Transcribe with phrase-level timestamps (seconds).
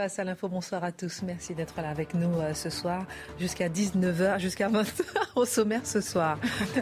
[0.00, 1.20] Face à l'info, bonsoir à tous.
[1.26, 3.04] Merci d'être là avec nous euh, ce soir
[3.38, 5.02] jusqu'à 19h, jusqu'à 20h
[5.36, 6.38] au sommaire ce soir.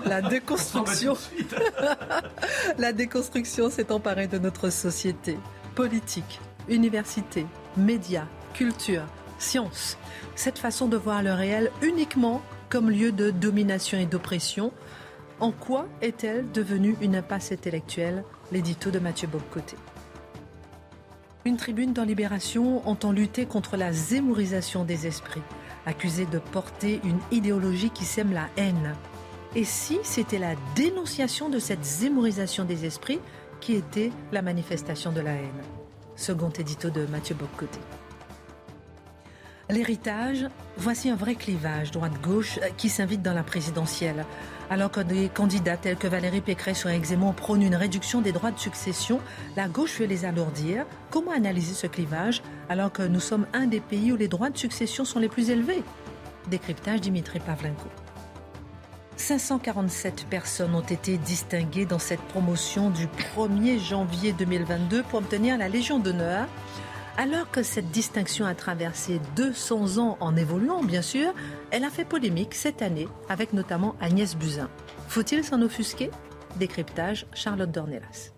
[0.07, 1.17] La déconstruction,
[2.79, 5.37] la déconstruction s'est emparée de notre société.
[5.75, 7.45] Politique, université,
[7.77, 9.03] médias, culture,
[9.41, 9.99] science.
[10.37, 14.73] Cette façon de voir le réel uniquement comme lieu de domination et d'oppression.
[15.41, 18.23] En quoi est-elle devenue une impasse intellectuelle?
[18.53, 19.77] L'édito de Mathieu Bobcoté.
[21.49, 25.41] Une tribune dans Libération entend lutter contre la zémorisation des esprits,
[25.87, 28.95] accusée de porter une idéologie qui sème la haine.
[29.57, 33.19] Et si c'était la dénonciation de cette zémorisation des esprits
[33.63, 35.63] qui était la manifestation de la haine?
[36.17, 37.81] Second édito de Mathieu Bobcoté.
[39.71, 40.45] L'héritage,
[40.77, 44.27] voici un vrai clivage droite-gauche qui s'invite dans la présidentielle.
[44.71, 48.33] Alors que des candidats tels que Valérie Pécresse ou Eric Zemmour prônent une réduction des
[48.33, 49.19] droits de succession,
[49.57, 50.85] la gauche veut les alourdir.
[51.11, 54.59] Comment analyser ce clivage alors que nous sommes un des pays où les droits de
[54.59, 55.83] succession sont les plus élevés?
[56.51, 57.89] Décryptage Dimitri Pavlenko.
[59.17, 65.69] 547 personnes ont été distinguées dans cette promotion du 1er janvier 2022 pour obtenir la
[65.69, 66.47] Légion d'honneur.
[67.21, 71.35] Alors que cette distinction a traversé 200 ans en évoluant, bien sûr,
[71.73, 74.69] elle a fait polémique cette année avec notamment Agnès Buzyn.
[75.09, 76.13] Faut-il s'en offusquer?
[76.61, 78.31] Décryptage, Charlotte Dornelas.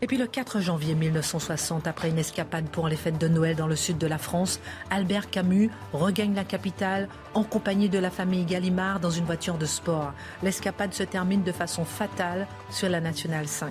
[0.00, 3.66] Et puis le 4 janvier 1960, après une escapade pour les fêtes de Noël dans
[3.66, 8.46] le sud de la France, Albert Camus regagne la capitale en compagnie de la famille
[8.46, 10.14] Gallimard dans une voiture de sport.
[10.42, 13.70] L'escapade se termine de façon fatale sur la Nationale 5.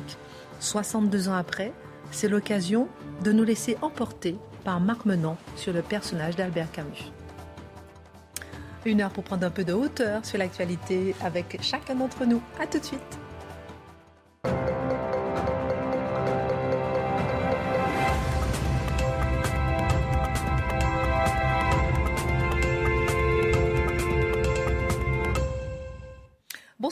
[0.60, 1.74] 62 ans après,
[2.12, 2.88] c'est l'occasion
[3.24, 7.12] de nous laisser emporter par Marc Menant sur le personnage d'Albert Camus.
[8.86, 12.42] Une heure pour prendre un peu de hauteur sur l'actualité avec chacun d'entre nous.
[12.60, 13.20] A tout de suite.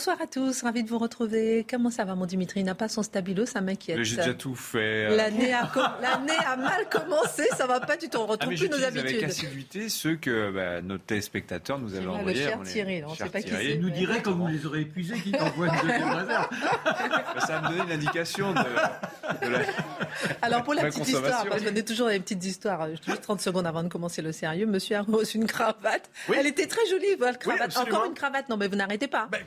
[0.08, 1.66] Bonsoir à tous, ravi de vous retrouver.
[1.68, 2.60] Comment ça va, mon Dimitri?
[2.60, 4.04] Il n'a pas son stabilo, ça m'inquiète.
[4.04, 5.08] J'ai déjà tout fait.
[5.10, 5.16] euh.
[5.16, 8.20] L'année a, mal commencé, ça va pas du tout.
[8.20, 9.24] On Ah, retrouve plus nos j'utilise avec habitudes.
[9.24, 12.44] assiduité ceux que bah, nos téléspectateurs nous avaient Là, le envoyés.
[12.44, 13.66] cher les- Thierry, on cher sait pas qui c'est.
[13.66, 16.50] Il nous dirait quand vous les aurez épuisés qu'il envoie une deuxième réserve.
[16.52, 19.60] Bah, Ça va me donner une indication de, de la...
[20.44, 23.42] Alors pour la petite histoire, parce que je donne toujours des petites histoires, juste 30
[23.42, 26.12] secondes avant de commencer le sérieux, monsieur a reçu une cravate.
[26.30, 26.38] Oui.
[26.40, 27.76] Elle était très jolie, votre cravate.
[27.76, 29.28] Encore une cravate, non mais vous n'arretez pas.
[29.32, 29.42] Ben,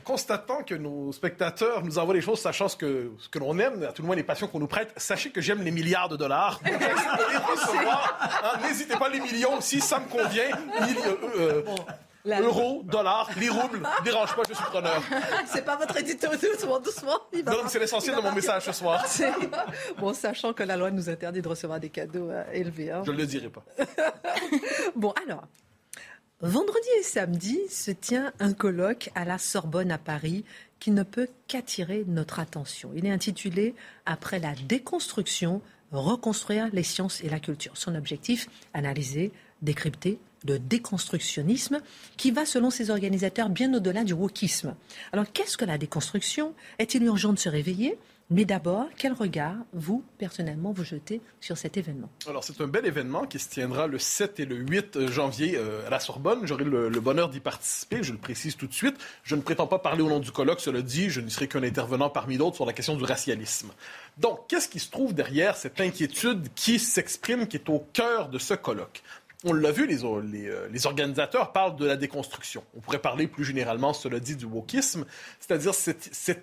[0.65, 3.91] que nos spectateurs nous envoient les choses, sachant ce que, ce que l'on aime, à
[3.93, 6.59] tout le moins les passions qu'on nous prête, sachez que j'aime les milliards de dollars.
[6.65, 10.49] Hein, N'hésitez pas, les millions aussi, ça me convient.
[10.81, 11.63] Euh, euh,
[12.25, 15.01] La- euros, dollars, les roubles, dérange pas, je suis preneur.
[15.45, 17.17] C'est pas votre édito, doucement, doucement.
[17.31, 19.05] Il va Non, c'est l'essentiel de mon message ce soir.
[19.97, 22.91] Bon, sachant que la loi nous interdit de recevoir des cadeaux euh, élevés.
[22.91, 23.03] hein.
[23.05, 23.63] Je ne le dirai pas.
[24.95, 25.43] Bon, alors,
[26.41, 30.45] vendredi et samedi se tient un colloque à la Sorbonne à Paris
[30.79, 32.91] qui ne peut qu'attirer notre attention.
[32.95, 35.61] Il est intitulé Après la déconstruction,
[35.91, 37.75] reconstruire les sciences et la culture.
[37.75, 41.81] Son objectif, analyser, décrypter le déconstructionnisme
[42.15, 44.73] qui va, selon ses organisateurs, bien au-delà du wokisme.
[45.11, 46.53] Alors, qu'est-ce que la déconstruction?
[46.77, 47.97] Est-il urgent de se réveiller?
[48.31, 52.85] Mais d'abord, quel regard, vous, personnellement, vous jetez sur cet événement Alors, c'est un bel
[52.85, 56.45] événement qui se tiendra le 7 et le 8 janvier euh, à la Sorbonne.
[56.45, 58.95] J'aurai le, bonheur d'y participer, je le précise tout de suite.
[59.23, 61.63] Je ne prétends pas parler au nom du colloque, cela dit, je n'y serai qu'un
[61.63, 63.71] intervenant parmi d'autres sur la question du racialisme.
[64.19, 68.37] Donc, qu'est-ce qui se trouve derrière cette inquiétude qui s'exprime, qui est au cœur de
[68.37, 69.01] ce colloque?
[69.45, 72.61] On l'a vu, les, euh, organisateurs parlent de la déconstruction.
[72.75, 75.05] On pourrait parler plus généralement, cela dit, du wokisme,
[75.39, 76.33] c'est-à-dire cette, euh,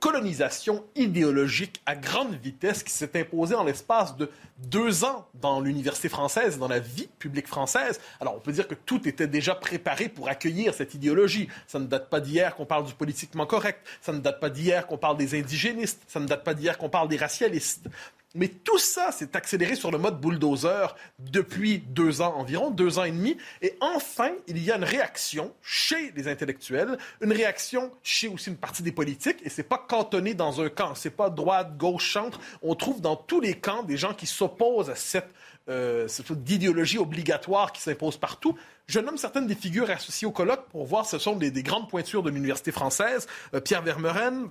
[0.00, 6.08] colonisation idéologique à grande vitesse qui s'est imposée en l'espace de deux ans dans l'université
[6.08, 8.00] française, dans la vie publique française.
[8.20, 11.48] Alors on peut dire que tout était déjà préparé pour accueillir cette idéologie.
[11.66, 14.86] Ça ne date pas d'hier qu'on parle du politiquement correct, ça ne date pas d'hier
[14.86, 17.88] qu'on parle des indigénistes, ça ne date pas d'hier qu'on parle des racialistes.
[18.34, 23.04] Mais tout ça s'est accéléré sur le mode bulldozer depuis deux ans environ, deux ans
[23.04, 23.36] et demi.
[23.60, 28.56] Et enfin, il y a une réaction chez les intellectuels, une réaction chez aussi une
[28.56, 29.38] partie des politiques.
[29.44, 32.40] Et c'est pas cantonné dans un camp, c'est pas droite, gauche, centre.
[32.62, 35.28] On trouve dans tous les camps des gens qui s'opposent à cette,
[35.68, 36.08] euh,
[36.48, 38.56] idéologie obligatoire qui s'impose partout.
[38.86, 42.22] Je nomme certaines des figures associées au colloque pour voir, ce sont des, grandes pointures
[42.22, 43.26] de l'université française.
[43.54, 44.50] Euh, Pierre Vermeuren,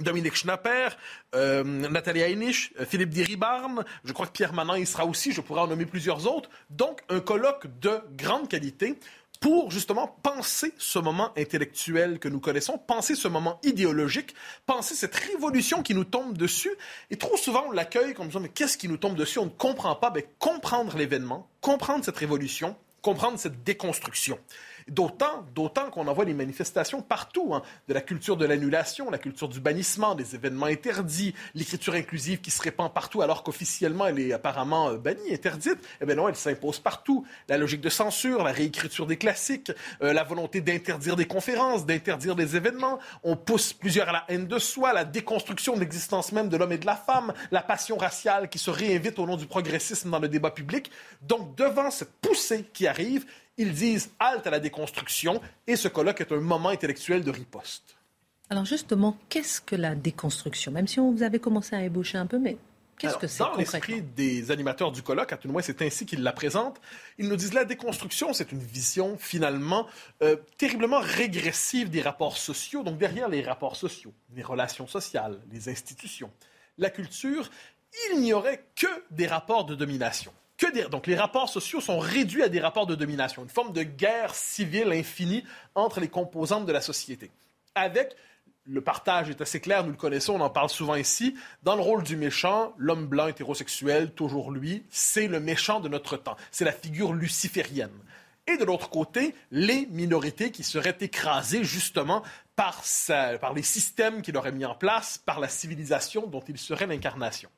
[0.00, 0.88] Dominique Schnapper,
[1.34, 5.40] euh, Nathalie Heinisch, euh, Philippe Diribarne, je crois que Pierre Manin y sera aussi, je
[5.42, 6.48] pourrais en nommer plusieurs autres.
[6.70, 8.98] Donc, un colloque de grande qualité
[9.42, 14.34] pour justement penser ce moment intellectuel que nous connaissons, penser ce moment idéologique,
[14.66, 16.70] penser cette révolution qui nous tombe dessus.
[17.10, 19.40] Et trop souvent, on l'accueille comme disant, mais qu'est-ce qui nous tombe dessus?
[19.40, 20.12] On ne comprend pas.
[20.14, 24.38] Mais comprendre l'événement, comprendre cette révolution, comprendre cette déconstruction.
[24.88, 29.18] D'autant, d'autant qu'on en voit des manifestations partout, hein, de la culture de l'annulation, la
[29.18, 34.18] culture du bannissement, des événements interdits, l'écriture inclusive qui se répand partout alors qu'officiellement elle
[34.18, 35.78] est apparemment euh, bannie, interdite.
[36.00, 37.26] Eh bien non, elle s'impose partout.
[37.48, 42.36] La logique de censure, la réécriture des classiques, euh, la volonté d'interdire des conférences, d'interdire
[42.36, 42.98] des événements.
[43.22, 46.72] On pousse plusieurs à la haine de soi, la déconstruction de l'existence même de l'homme
[46.72, 50.18] et de la femme, la passion raciale qui se réinvite au nom du progressisme dans
[50.18, 50.90] le débat public.
[51.22, 53.26] Donc devant cette poussée qui arrive,
[53.56, 57.96] ils disent halte à la déconstruction et ce colloque est un moment intellectuel de riposte.
[58.50, 60.72] Alors justement, qu'est-ce que la déconstruction?
[60.72, 62.58] Même si on vous avait commencé à ébaucher un peu, mais
[62.98, 66.04] qu'est-ce que c'est Dans l'esprit des animateurs du colloque, à tout le moins c'est ainsi
[66.04, 66.80] qu'ils la présentent,
[67.18, 69.86] ils nous disent la déconstruction, c'est une vision finalement
[70.22, 72.82] euh, terriblement régressive des rapports sociaux.
[72.82, 76.30] Donc derrière les rapports sociaux, les relations sociales, les institutions,
[76.78, 77.48] la culture,
[78.10, 80.32] il n'y aurait que des rapports de domination.
[80.90, 84.34] Donc les rapports sociaux sont réduits à des rapports de domination, une forme de guerre
[84.34, 85.44] civile infinie
[85.74, 87.30] entre les composantes de la société.
[87.74, 88.14] Avec
[88.64, 91.34] le partage est assez clair, nous le connaissons, on en parle souvent ici.
[91.64, 96.16] Dans le rôle du méchant, l'homme blanc hétérosexuel, toujours lui, c'est le méchant de notre
[96.16, 96.36] temps.
[96.52, 97.90] C'est la figure luciférienne.
[98.46, 102.22] Et de l'autre côté, les minorités qui seraient écrasées justement
[102.54, 102.82] par,
[103.40, 107.50] par les systèmes qu'il aurait mis en place, par la civilisation dont il serait l'incarnation.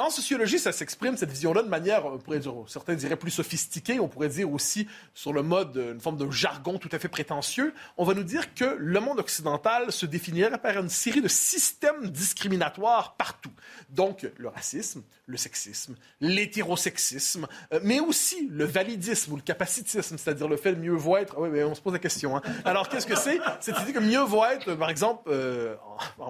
[0.00, 4.00] En sociologie, ça s'exprime, cette vision-là, de manière, on pourrait dire, certains diraient plus sophistiquée,
[4.00, 7.74] on pourrait dire aussi sur le mode, une forme de jargon tout à fait prétentieux.
[7.98, 12.08] On va nous dire que le monde occidental se définirait par une série de systèmes
[12.08, 13.52] discriminatoires partout.
[13.90, 20.48] Donc, le racisme, le sexisme, l'hétérosexisme, euh, mais aussi le validisme ou le capacitisme, c'est-à-dire
[20.48, 21.38] le fait de mieux voir être.
[21.38, 22.36] Oui, mais on se pose la question.
[22.36, 22.42] Hein.
[22.64, 23.38] Alors, qu'est-ce que c'est?
[23.60, 25.76] Cette idée que mieux vaut être, par exemple, euh,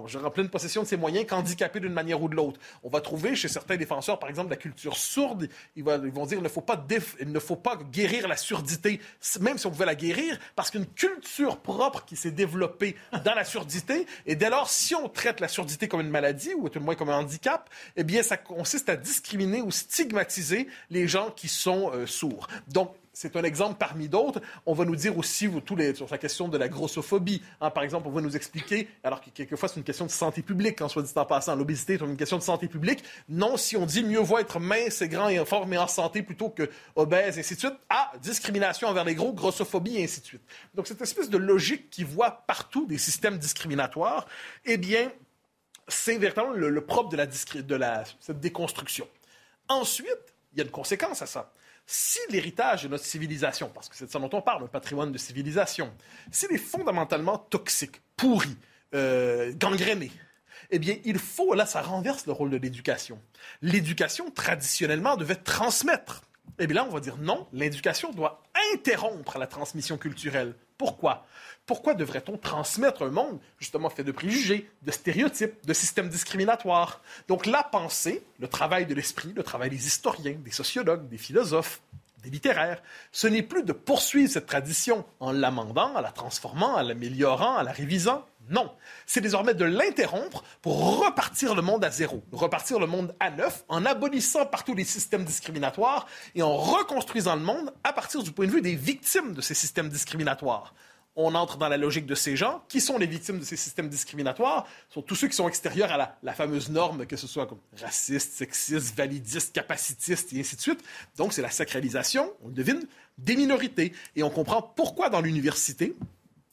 [0.06, 2.60] je en pleine possession de ses moyens qu'handicapé d'une manière ou de l'autre.
[2.82, 6.42] On va trouver chez défenseurs, par exemple, de la culture sourde, ils, vont dire qu'il
[6.42, 6.84] ne, faut pas
[7.20, 9.00] il ne faut pas guérir la surdité,
[9.40, 13.44] même si on pouvait la guérir, parce qu'une culture propre qui s'est développée dans la
[13.44, 16.84] surdité, et dès lors, si on traite la surdité comme une maladie, ou tout le
[16.84, 21.48] moins comme un handicap, eh bien, ça consiste à discriminer ou stigmatiser les gens qui
[21.48, 22.48] sont euh, sourds.
[22.68, 24.40] Donc, c'est un exemple parmi d'autres.
[24.66, 27.42] On va nous dire aussi tous sur la question de la grossophobie.
[27.60, 27.70] Hein.
[27.70, 30.80] par exemple, on va nous expliquer, alors que quelquefois c'est une question de santé publique,
[30.80, 33.02] en soit dit en passant, l'obésité est une question de santé publique.
[33.28, 36.22] Non, si on dit mieux vaut être mince et grand et fort mais en santé
[36.22, 37.74] plutôt que obèse, et ainsi de suite.
[37.88, 40.42] Ah, discrimination envers les gros, grossophobie, et ainsi de suite.
[40.74, 44.26] Donc cette espèce de logique qui voit partout des systèmes discriminatoires,
[44.64, 45.10] eh bien,
[45.88, 49.08] c'est véritablement le, propre de, la, de la, cette déconstruction.
[49.68, 51.52] Ensuite, il y a une conséquence à ça
[51.92, 55.10] si l'héritage de notre civilisation, parce que c'est de ça dont on parle, un patrimoine
[55.10, 55.92] de civilisation,
[56.30, 58.56] s'il est fondamentalement toxique, pourri,
[58.94, 60.12] euh, gangréné,
[60.70, 63.20] eh bien, il faut, là, ça renverse le rôle de l'éducation.
[63.60, 66.22] L'éducation, traditionnellement, devait transmettre.
[66.60, 70.54] Eh bien là, on va dire non, l'éducation doit interrompre la transmission culturelle.
[70.78, 71.26] Pourquoi?
[71.70, 77.00] Pourquoi devrait-on transmettre un monde justement fait de préjugés, de stéréotypes, de systèmes discriminatoires?
[77.28, 81.80] Donc la pensée, le travail de l'esprit, le travail des historiens, des sociologues, des philosophes,
[82.24, 86.82] des littéraires, ce n'est plus de poursuivre cette tradition en l'amendant, en la transformant, en
[86.82, 88.26] l'améliorant, en la révisant.
[88.48, 88.72] Non,
[89.06, 93.62] c'est désormais de l'interrompre pour repartir le monde à zéro, repartir le monde à neuf
[93.68, 98.46] en abolissant partout les systèmes discriminatoires et en reconstruisant le monde à partir du point
[98.46, 100.74] de vue des victimes de ces systèmes discriminatoires
[101.26, 102.62] on entre dans la logique de ces gens.
[102.68, 104.66] Qui sont les victimes de ces systèmes discriminatoires?
[104.88, 108.32] Sont tous ceux qui sont extérieurs à la, fameuse norme, que ce soit comme raciste,
[108.32, 110.80] sexiste, validiste, capacitiste, et ainsi de suite.
[111.16, 112.86] Donc, c'est la sacralisation, on devine,
[113.18, 113.92] des minorités.
[114.16, 115.94] Et on comprend pourquoi dans l'université,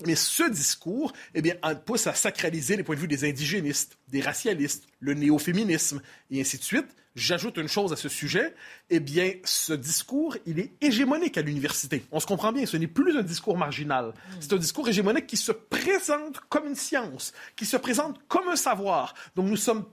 [0.05, 4.21] Mais ce discours, eh bien, pousse à sacraliser les points de vue des indigénistes, des
[4.21, 6.85] racialistes, le néo-féminisme, et ainsi de suite.
[7.15, 8.53] J'ajoute une chose à ce sujet,
[8.91, 12.05] eh bien, ce discours, il est hégémonique à l'université.
[12.11, 14.13] On se comprend bien, ce n'est plus un discours marginal.
[14.39, 18.55] C'est un discours hégémonique qui se présente comme une science, qui se présente comme un
[18.55, 19.15] savoir.
[19.35, 19.85] Donc, nous sommes,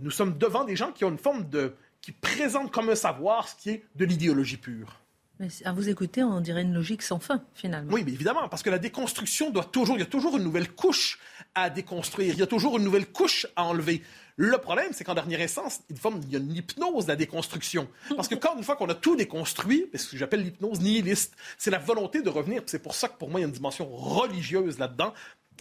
[0.00, 1.76] nous sommes devant des gens qui ont une forme de...
[2.00, 5.01] qui présentent comme un savoir ce qui est de l'idéologie pure.
[5.40, 7.92] Mais à vous écouter, on dirait une logique sans fin, finalement.
[7.92, 10.70] Oui, mais évidemment, parce que la déconstruction doit toujours, il y a toujours une nouvelle
[10.70, 11.18] couche
[11.54, 14.02] à déconstruire, il y a toujours une nouvelle couche à enlever.
[14.36, 15.96] Le problème, c'est qu'en dernière instance, il,
[16.30, 17.88] y a une hypnose de la déconstruction.
[18.16, 21.36] Parce que quand une fois qu'on a tout déconstruit, c'est ce que j'appelle l'hypnose nihiliste,
[21.58, 22.62] c'est la volonté de revenir.
[22.66, 25.12] C'est pour ça que pour moi, il y a une dimension religieuse là-dedans.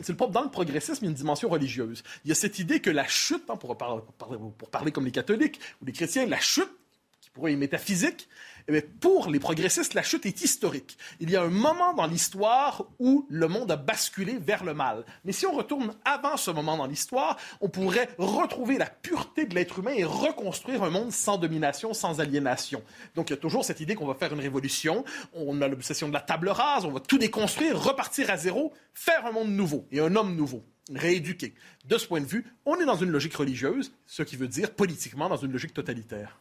[0.02, 2.02] C'est le dans le progressisme, il y a une dimension religieuse.
[2.24, 5.86] Il y a cette idée que la chute, hein, pour parler comme les catholiques ou
[5.86, 6.72] les chrétiens, la chute,
[7.20, 8.30] qui pourrait être métaphysique,
[8.68, 10.98] eh pour les progressistes, la chute est historique.
[11.20, 15.06] Il y a un moment dans l'histoire où le monde a basculé vers le mal.
[15.26, 19.56] Mais si on retourne avant ce moment dans l'histoire, on pourrait retrouver la pureté de
[19.56, 22.84] l'être humain et reconstruire un monde sans domination, sans aliénation.
[23.16, 25.04] Donc il y a toujours cette idée qu'on va faire une révolution,
[25.34, 29.26] on a l'obsession de la table rase, on va tout déconstruire, repartir à zéro, faire
[29.26, 30.64] un monde nouveau et un homme nouveau
[30.94, 31.54] rééduqué.
[31.86, 34.72] De ce point de vue, on est dans une logique religieuse, ce qui veut dire
[34.72, 36.40] politiquement dans une logique totalitaire.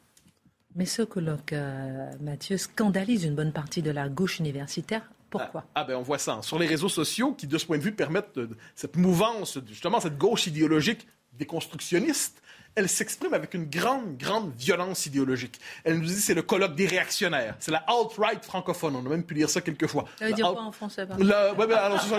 [0.76, 5.02] Mais ce colloque, euh, Mathieu, scandalise une bonne partie de la gauche universitaire.
[5.30, 6.40] Pourquoi ah, ah, ben on voit ça.
[6.42, 8.38] Sur les réseaux sociaux qui, de ce point de vue, permettent
[8.74, 11.06] cette mouvance, justement cette gauche idéologique
[11.38, 12.42] déconstructionniste,
[12.76, 15.60] elle s'exprime avec une grande, grande violence idéologique.
[15.84, 17.56] Elle nous dit c'est le colloque des réactionnaires.
[17.58, 18.94] C'est la alt-right francophone.
[18.94, 20.04] On a même pu lire ça quelques fois.
[20.18, 21.06] Ça veut dire quoi en français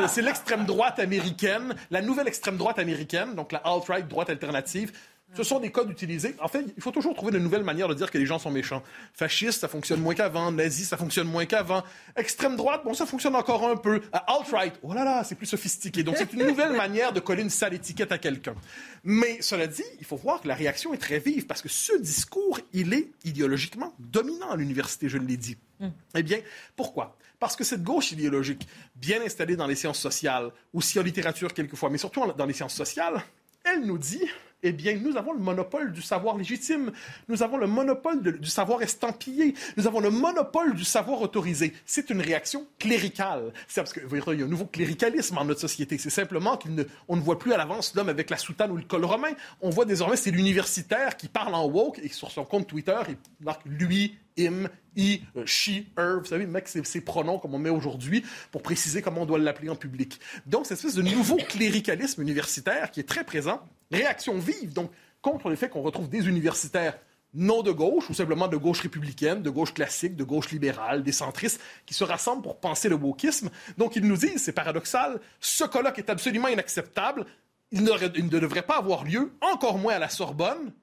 [0.09, 4.91] C'est l'extrême droite américaine, la nouvelle extrême droite américaine, donc la alt-right droite alternative.
[5.35, 6.35] Ce sont des codes utilisés.
[6.39, 8.51] En fait, il faut toujours trouver de nouvelles manières de dire que les gens sont
[8.51, 8.83] méchants.
[9.13, 10.51] Fasciste, ça fonctionne moins qu'avant.
[10.51, 11.83] Nazi, ça fonctionne moins qu'avant.
[12.17, 13.95] Extrême droite, bon, ça fonctionne encore un peu.
[13.95, 16.03] Euh, alt-right, oh là là, c'est plus sophistiqué.
[16.03, 18.55] Donc, c'est une nouvelle manière de coller une sale étiquette à quelqu'un.
[19.03, 21.97] Mais cela dit, il faut voir que la réaction est très vive parce que ce
[21.99, 25.57] discours, il est idéologiquement dominant à l'université, je l'ai dit.
[25.79, 25.87] Mm.
[26.15, 26.39] Eh bien,
[26.75, 27.17] pourquoi?
[27.39, 31.89] Parce que cette gauche idéologique, bien installée dans les sciences sociales, aussi en littérature quelquefois,
[31.89, 33.23] mais surtout dans les sciences sociales,
[33.63, 34.21] elle nous dit
[34.63, 36.91] eh bien, nous avons le monopole du savoir légitime.
[37.27, 39.55] Nous avons le monopole du savoir estampillé.
[39.75, 41.73] Nous avons le monopole du savoir autorisé.
[41.85, 43.53] C'est une réaction cléricale.
[43.67, 45.97] C'est parce qu'il y a un nouveau cléricalisme en notre société.
[45.97, 49.03] C'est simplement qu'on ne, voit plus à l'avance l'homme avec la soutane ou le col
[49.03, 49.31] romain.
[49.61, 53.17] On voit désormais c'est l'universitaire qui parle en woke et sur son compte Twitter, il
[53.43, 56.19] marque lui, him, he, euh, she, her.
[56.19, 59.39] Vous savez, mec, c'est ces pronoms comme on met aujourd'hui pour préciser comment on doit
[59.39, 60.19] l'appeler en public.
[60.45, 63.61] Donc, cette espèce de nouveau cléricalisme universitaire qui est très présent
[63.91, 66.97] réaction vive, donc, contre le fait qu'on retrouve des universitaires
[67.33, 71.13] non de gauche, ou simplement de gauche républicaine, de gauche classique, de gauche libérale, des
[71.13, 73.49] centristes, qui se rassemblent pour penser le wokisme.
[73.77, 77.25] Donc, ils nous disent, c'est paradoxal, ce colloque est absolument inacceptable,
[77.71, 80.73] il, il ne devrait pas avoir lieu, encore moins à la Sorbonne,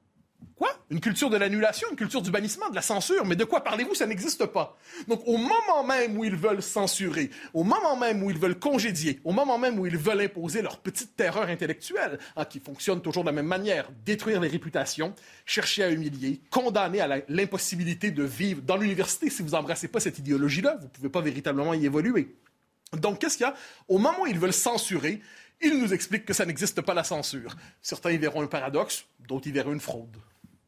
[0.56, 0.70] Quoi?
[0.90, 3.24] Une culture de l'annulation, une culture du bannissement, de la censure.
[3.24, 3.94] Mais de quoi parlez-vous?
[3.94, 4.76] Ça n'existe pas.
[5.06, 9.20] Donc, au moment même où ils veulent censurer, au moment même où ils veulent congédier,
[9.24, 13.22] au moment même où ils veulent imposer leur petite terreur intellectuelle, hein, qui fonctionne toujours
[13.22, 15.14] de la même manière, détruire les réputations,
[15.46, 20.18] chercher à humilier, condamner à l'impossibilité de vivre dans l'université si vous embrassez pas cette
[20.18, 22.34] idéologie-là, vous pouvez pas véritablement y évoluer.
[22.94, 23.54] Donc, qu'est-ce qu'il y a?
[23.86, 25.20] Au moment où ils veulent censurer,
[25.60, 27.56] ils nous expliquent que ça n'existe pas la censure.
[27.82, 30.16] Certains y verront un paradoxe, d'autres y verront une fraude.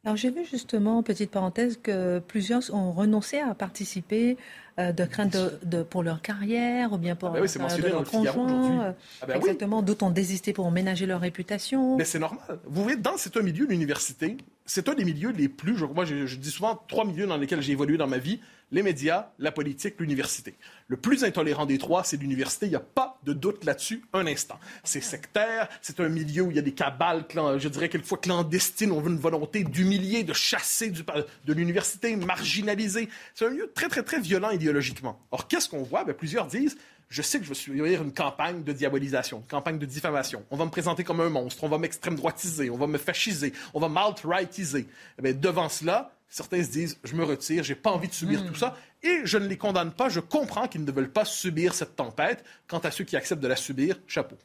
[0.04, 4.38] Alors j'ai vu justement, petite parenthèse, que plusieurs ont renoncé à participer
[4.78, 8.84] euh, de crainte de, pour leur carrière ou bien pour ah ben de leur conjoint.
[8.86, 11.98] Euh, ah ben exactement, d'autres ont désisté pour ménager leur réputation.
[11.98, 12.60] Mais c'est normal.
[12.64, 16.24] Vous voyez, dans cet milieu, l'université, c'est un des milieux les plus, je, moi je,
[16.24, 18.40] je dis souvent trois milieux dans lesquels j'ai évolué dans ma vie
[18.72, 20.54] les médias, la politique, l'université.
[20.88, 22.66] Le plus intolérant des trois, c'est l'université.
[22.66, 24.58] Il n'y a pas de doute là-dessus un instant.
[24.84, 27.24] C'est sectaire, c'est un milieu où il y a des cabales,
[27.58, 28.92] je dirais quelquefois clandestines.
[28.92, 33.08] On veut une volonté d'humilier, de chasser de l'université, marginaliser.
[33.34, 35.20] C'est un milieu très, très, très violent idéologiquement.
[35.30, 36.04] Or, qu'est-ce qu'on voit?
[36.04, 36.76] Ben, plusieurs disent
[37.10, 40.44] je sais que je vais subir une campagne de diabolisation, une campagne de diffamation.
[40.52, 43.52] On va me présenter comme un monstre, on va m'extrême droitiser, on va me fasciser,
[43.74, 44.86] on va m'alt-rightiser.
[45.22, 48.54] Eh devant cela, certains se disent je me retire, j'ai pas envie de subir tout
[48.54, 50.08] ça, et je ne les condamne pas.
[50.08, 52.44] Je comprends qu'ils ne veulent pas subir cette tempête.
[52.68, 54.36] Quant à ceux qui acceptent de la subir, chapeau.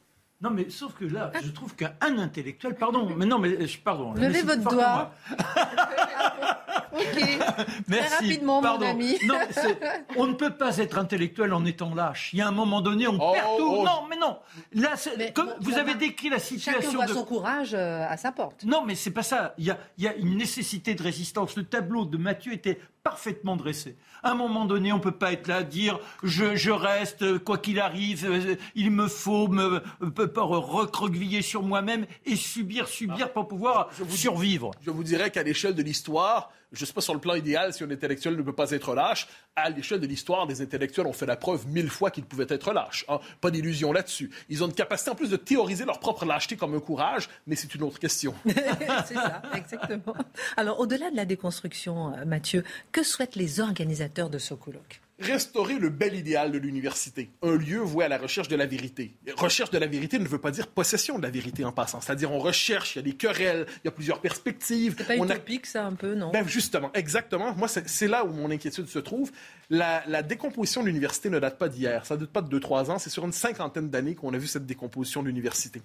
[0.42, 4.12] Non, mais sauf que là, je trouve qu'un intellectuel, pardon, mais non, mais pardon.
[4.12, 5.14] Levez votre doigt.
[6.96, 7.66] ok.
[7.88, 8.06] Merci.
[8.08, 9.18] Très rapidement, mon ami.
[9.26, 9.34] non,
[10.16, 12.30] on ne peut pas être intellectuel en étant lâche.
[12.32, 13.74] Il y a un moment donné, on perd oh, tout.
[13.78, 13.84] Oh.
[13.84, 14.38] Non, mais non.
[14.74, 14.94] Là,
[15.34, 16.90] comme vous avez décrit la situation.
[16.90, 18.64] Chacun voit son courage euh, à sa porte.
[18.64, 19.54] Non, mais c'est pas ça.
[19.58, 21.56] Il y, a, il y a une nécessité de résistance.
[21.56, 23.94] Le tableau de Mathieu était parfaitement dressé.
[24.24, 27.56] À un moment donné, on ne peut pas être là, dire je, je reste, quoi
[27.56, 33.90] qu'il arrive, euh, il me faut me, recroqueviller sur moi-même et subir, subir pour pouvoir
[34.08, 34.72] survivre.
[34.82, 37.72] Je vous dirais qu'à l'échelle de l'histoire, je ne sais pas sur le plan idéal
[37.72, 39.28] si un intellectuel ne peut pas être lâche.
[39.54, 42.72] À l'échelle de l'histoire, des intellectuels ont fait la preuve mille fois qu'ils pouvaient être
[42.72, 43.04] lâches.
[43.08, 43.20] Hein.
[43.40, 44.30] Pas d'illusion là-dessus.
[44.48, 47.54] Ils ont une capacité en plus de théoriser leur propre lâcheté comme un courage, mais
[47.54, 48.34] c'est une autre question.
[48.46, 50.14] c'est ça, exactement.
[50.56, 52.64] Alors, au-delà de la déconstruction, euh, Mathieu,
[52.96, 57.78] que souhaitent les organisateurs de ce colloque restaurer le bel idéal de l'université, un lieu
[57.78, 59.14] voué à la recherche de la vérité.
[59.36, 62.32] Recherche de la vérité ne veut pas dire possession de la vérité en passant, c'est-à-dire
[62.32, 64.94] on recherche, il y a des querelles, il y a plusieurs perspectives.
[64.98, 66.30] C'est pas utopique ça un peu, non?
[66.32, 67.54] Ben Justement, exactement.
[67.54, 69.32] Moi, c'est là où mon inquiétude se trouve.
[69.70, 72.90] La, la décomposition de l'université ne date pas d'hier, ça ne date pas de 2-3
[72.90, 75.82] ans, c'est sur une cinquantaine d'années qu'on a vu cette décomposition de l'université.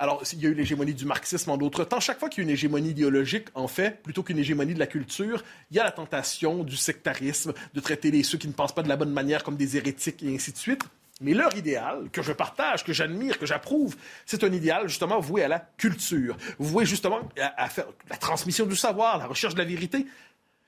[0.00, 1.98] Alors, il y a eu l'hégémonie du marxisme en d'autres temps.
[1.98, 4.86] Chaque fois qu'il y a une hégémonie idéologique, en fait, plutôt qu'une hégémonie de la
[4.86, 8.74] culture, il y a la tentation du sectarisme, de traiter les, ceux qui ne pensent
[8.74, 10.82] pas de la bonne manière comme des hérétiques et ainsi de suite.
[11.20, 15.42] Mais leur idéal, que je partage, que j'admire, que j'approuve, c'est un idéal justement voué
[15.42, 19.64] à la culture, voué justement à, faire la transmission du savoir, la recherche de la
[19.64, 20.06] vérité.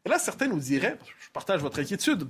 [0.05, 2.27] Et là, certains nous diraient, je partage votre inquiétude,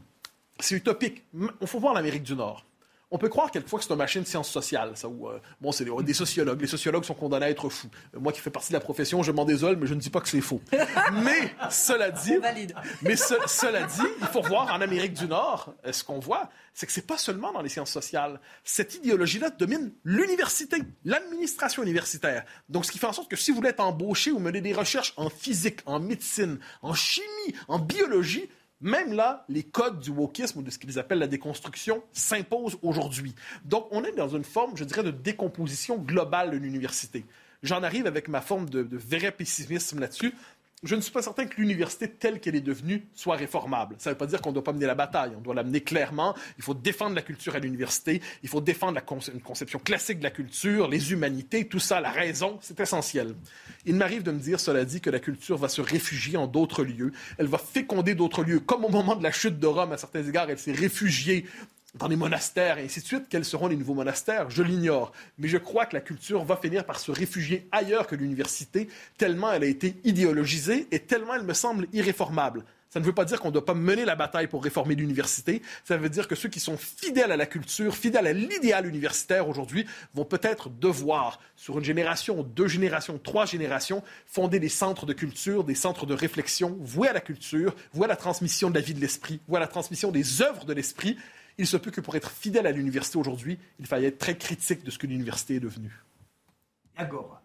[0.59, 1.25] c'est utopique.
[1.33, 2.67] Il faut voir l'Amérique du Nord.
[3.13, 5.73] On peut croire quelquefois que c'est une machine de sciences sociales, ça, où, euh, bon,
[5.73, 6.61] c'est des, sociologues.
[6.61, 7.89] Les sociologues sont condamnés à être fous.
[8.15, 10.11] Euh, moi qui fais partie de la profession, je m'en désole, mais je ne dis
[10.11, 10.61] pas que c'est faux.
[11.25, 12.37] mais, cela dit,
[13.03, 16.87] mais cela dit, il faut voir en Amérique du Nord, euh, ce qu'on voit, c'est
[16.87, 18.41] que c'est pas seulement dans les sciences sociales.
[18.63, 22.45] Cette idéologie-là domine l'université, l'administration universitaire.
[22.69, 24.73] Donc, ce qui fait en sorte que si vous voulez être embauché ou mener des
[24.73, 28.49] recherches en physique, en médecine, en chimie, en biologie,
[28.81, 33.35] même là, les codes du wokisme ou de ce qu'ils appellent la déconstruction s'imposent aujourd'hui.
[33.65, 37.25] Donc, on est dans une forme, je dirais, de décomposition globale de l'université.
[37.63, 40.33] J'en arrive avec ma forme de, de vrai pessimisme là-dessus
[40.83, 43.97] je ne suis pas certain que l'université telle qu'elle est devenue soit réformable.
[43.99, 45.33] Ça ne veut pas dire qu'on ne doit pas mener la bataille.
[45.37, 46.35] On doit l'amener clairement.
[46.57, 48.23] Il faut défendre la culture à l'université.
[48.43, 48.99] Il faut défendre
[49.33, 53.35] une conception classique de la culture, les humanités, tout ça, la raison, c'est essentiel.
[53.85, 56.83] Il m'arrive de me dire, cela dit, que la culture va se réfugier en d'autres
[56.83, 57.13] lieux.
[57.37, 58.61] Elle va féconder d'autres lieux.
[58.61, 61.45] Comme au moment de la chute de Rome, à certains égards, elle s'est réfugiée
[61.95, 63.25] dans les monastères et ainsi de suite.
[63.29, 64.51] Quels seront les nouveaux monastères?
[64.51, 65.13] Je l'ignore.
[65.39, 69.53] Mais je crois que la culture va finir par se réfugier ailleurs que l'université, tellement
[69.53, 72.65] elle a été idéologisée et tellement elle me semble irréformable.
[72.93, 75.63] Ça ne veut pas dire qu'on ne doit pas mener la bataille pour réformer l'université.
[75.85, 79.49] Ça veut dire que ceux qui sont fidèles à la culture, fidèles à l'idéal universitaire
[79.49, 85.13] aujourd'hui, vont peut-être devoir, sur une génération, deux générations, trois générations, fonder des centres de
[85.13, 88.81] culture, des centres de réflexion voués à la culture, voués à la transmission de la
[88.81, 91.17] vie de l'esprit, voués à la transmission des œuvres de l'esprit
[91.61, 94.83] il se peut que pour être fidèle à l'université aujourd'hui, il fallait être très critique
[94.83, 96.03] de ce que l'université est devenue.
[96.97, 97.43] Agora.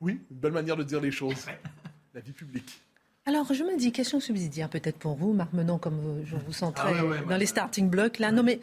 [0.00, 1.44] Oui, une belle manière de dire les choses.
[2.14, 2.80] La vie publique.
[3.26, 6.72] Alors, je me dis, question subsidiaire peut-être pour vous, Marc Menon, comme je vous sens
[6.76, 6.90] ah
[7.28, 8.20] dans les starting blocks.
[8.20, 8.30] Là.
[8.30, 8.60] Non, mais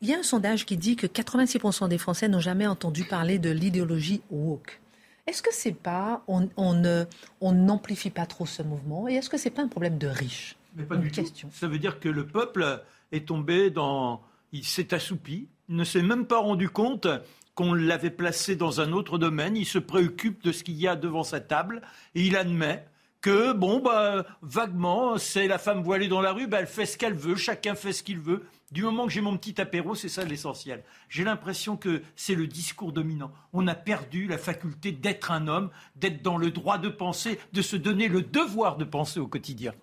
[0.00, 3.38] il y a un sondage qui dit que 86% des Français n'ont jamais entendu parler
[3.38, 4.80] de l'idéologie woke.
[5.26, 9.50] Est-ce que c'est pas, on, on n'amplifie pas trop ce mouvement Et est-ce que c'est
[9.50, 10.56] pas un problème de riches?
[10.74, 11.48] Mais pas du question.
[11.48, 11.54] tout.
[11.54, 14.22] Ça veut dire que le peuple est tombé dans
[14.52, 17.06] il s'est assoupi, ne s'est même pas rendu compte
[17.54, 20.96] qu'on l'avait placé dans un autre domaine, il se préoccupe de ce qu'il y a
[20.96, 21.82] devant sa table
[22.14, 22.86] et il admet
[23.20, 26.96] que, bon, bah, vaguement, c'est la femme voilée dans la rue, bah, elle fait ce
[26.96, 28.46] qu'elle veut, chacun fait ce qu'il veut.
[28.70, 30.84] Du moment que j'ai mon petit apéro, c'est ça l'essentiel.
[31.08, 33.32] J'ai l'impression que c'est le discours dominant.
[33.52, 37.62] On a perdu la faculté d'être un homme, d'être dans le droit de penser, de
[37.62, 39.74] se donner le devoir de penser au quotidien.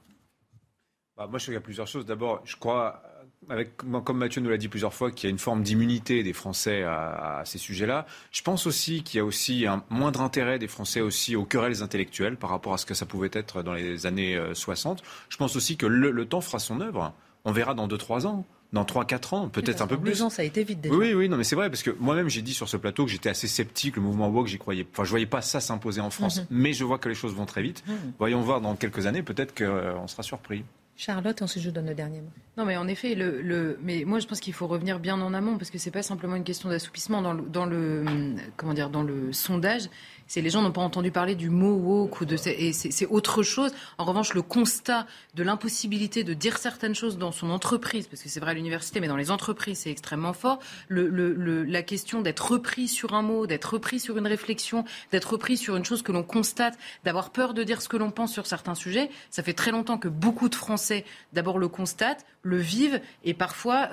[1.15, 2.06] Bah, moi, je crois qu'il y a plusieurs choses.
[2.06, 3.03] D'abord, je crois
[4.04, 6.84] comme Mathieu nous l'a dit plusieurs fois, qu'il y a une forme d'immunité des Français
[6.84, 8.06] à, ces sujets-là.
[8.32, 11.82] Je pense aussi qu'il y a aussi un moindre intérêt des Français aussi aux querelles
[11.82, 15.00] intellectuelles par rapport à ce que ça pouvait être dans les années 60.
[15.00, 17.13] Euh, Je pense aussi que le, temps fera son œuvre.
[17.45, 20.12] On verra dans 2-3 ans dans 3-4 ans, peut-être un peu plus.
[20.12, 20.93] Deux ans, ça a été vite déjà.
[20.93, 23.12] Oui, oui, non, mais c'est vrai, parce que moi-même, j'ai dit sur ce plateau que
[23.12, 24.86] j'étais assez sceptique, le mouvement woke, j'y croyais.
[24.91, 26.47] Enfin, je voyais pas ça s'imposer en France, mhm.
[26.50, 27.82] mais je vois que les choses vont très vite.
[27.88, 28.13] Mhm.
[28.19, 30.65] Voyons voir dans quelques années, peut-être qu'on sera surpris.
[30.97, 32.31] Charlotte, ensuite je donne le dernier mot.
[32.57, 35.57] Non, mais en effet, le, mais moi je pense qu'il faut revenir bien en amont
[35.57, 38.03] parce que c'est pas simplement une question d'assoupissement dans le, dans le,
[38.57, 39.89] comment dire, dans le sondage
[40.27, 43.43] c'est les gens n'ont pas entendu parler du mot woke ou de et c'est autre
[43.43, 43.71] chose.
[43.97, 48.29] En revanche, le constat de l'impossibilité de dire certaines choses dans son entreprise, parce que
[48.29, 50.59] c'est vrai à l'université, mais dans les entreprises, c'est extrêmement fort.
[50.89, 55.75] La question d'être repris sur un mot, d'être repris sur une réflexion, d'être repris sur
[55.75, 58.75] une chose que l'on constate, d'avoir peur de dire ce que l'on pense sur certains
[58.75, 59.09] sujets.
[59.29, 63.89] Ça fait très longtemps que beaucoup de Français d'abord le constatent, le vivent et parfois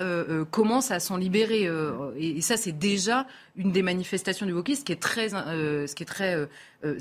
[0.51, 1.69] commencent à s'en libérer.
[2.17, 6.03] et, ça, c'est déjà une des manifestations du wokisme, ce qui est très, ce qui
[6.03, 6.24] est très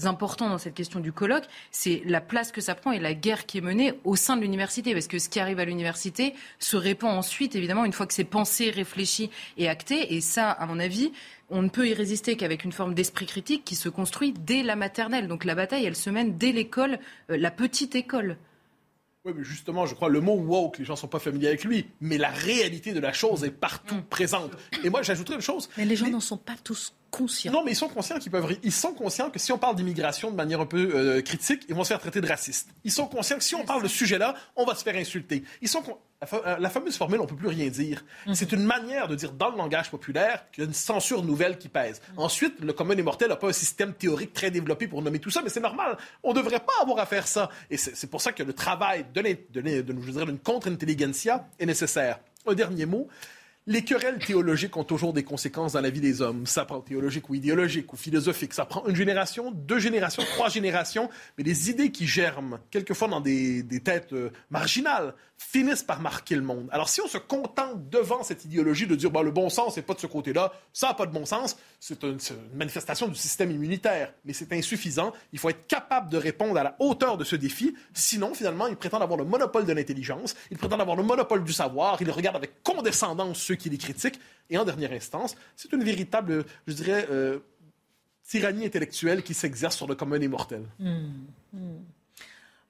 [0.05, 3.47] important dans cette question du colloque, c'est la place que ça prend et la guerre
[3.47, 4.93] qui est menée au sein de l'université.
[4.93, 8.25] Parce que ce qui arrive à l'université se répand ensuite, évidemment, une fois que c'est
[8.25, 10.15] pensé, réfléchi et acté.
[10.15, 11.13] Et ça, à mon avis,
[11.51, 14.77] on ne peut y résister qu'avec une forme d'esprit critique qui se construit dès la
[14.77, 15.29] maternelle.
[15.29, 16.99] Donc la bataille, elle se mène dès l'école,
[17.31, 18.37] euh, la petite école.
[19.25, 21.65] Oui, mais justement, je crois le mot woke, les gens ne sont pas familiers avec
[21.65, 24.51] lui, mais la réalité de la chose est partout présente.
[24.83, 25.71] Et moi, j'ajouterais une chose.
[25.79, 27.51] Mais les gens n'en sont pas tous conscients.
[27.51, 28.59] Non, mais ils sont conscients qu'ils peuvent.
[28.63, 31.75] Ils sont conscients que si on parle d'immigration de manière un peu euh, critique, ils
[31.75, 32.69] vont se faire traiter de racistes.
[32.85, 35.43] Ils sont conscients que si on parle de ce sujet-là, on va se faire insulter.
[35.63, 35.93] Ils sont euh,
[36.59, 38.05] la, fameuse formule, on peut plus rien dire.
[38.27, 38.35] Mhm.
[38.35, 41.59] C'est une manière de dire dans le langage populaire qu'il y a une censure nouvelle
[41.59, 42.01] qui pèse.
[42.13, 42.19] Mhm.
[42.19, 45.31] Ensuite, le commun des mortels n'a pas un système théorique très développé pour nommer tout
[45.31, 45.97] ça, mais c'est normal.
[46.23, 47.49] On ne devrait pas avoir à faire ça.
[47.71, 52.19] Et c'est pour ça que le travail d'une contre-intelligentsia est nécessaire.
[52.47, 53.09] Un dernier mot.
[53.67, 56.47] Les querelles théologiques ont toujours des conséquences dans la vie des hommes.
[56.47, 58.53] Ça prend théologique ou idéologique ou philosophique.
[58.53, 61.09] Ça prend une génération, deux générations, trois générations.
[61.39, 66.43] Mais les idées qui germent, quelquefois dans des, têtes euh, marginales, finissent par marquer le
[66.43, 66.69] monde.
[66.73, 69.83] Alors si on se contente devant cette idéologie de dire bah, le bon sens n'est
[69.83, 72.19] pas de ce côté-là, ça n'a pas de bon sens, c'est une,
[72.55, 75.13] manifestation du système immunitaire, mais c'est insuffisant.
[75.33, 77.75] Il faut être capable de répondre à la hauteur de ce défi.
[77.93, 81.53] Sinon, finalement, ils prétendent avoir le monopole de l'intelligence, ils prétendent avoir le monopole du
[81.53, 84.21] savoir, ils regardent avec condescendance ceux qui les critiquent.
[84.51, 87.39] Et en dernière instance, c'est une véritable, je dirais, euh,
[88.27, 90.67] tyrannie intellectuelle qui s'exerce sur le commun des.
[90.79, 91.27] Hmm.
[91.53, 91.79] Hmm.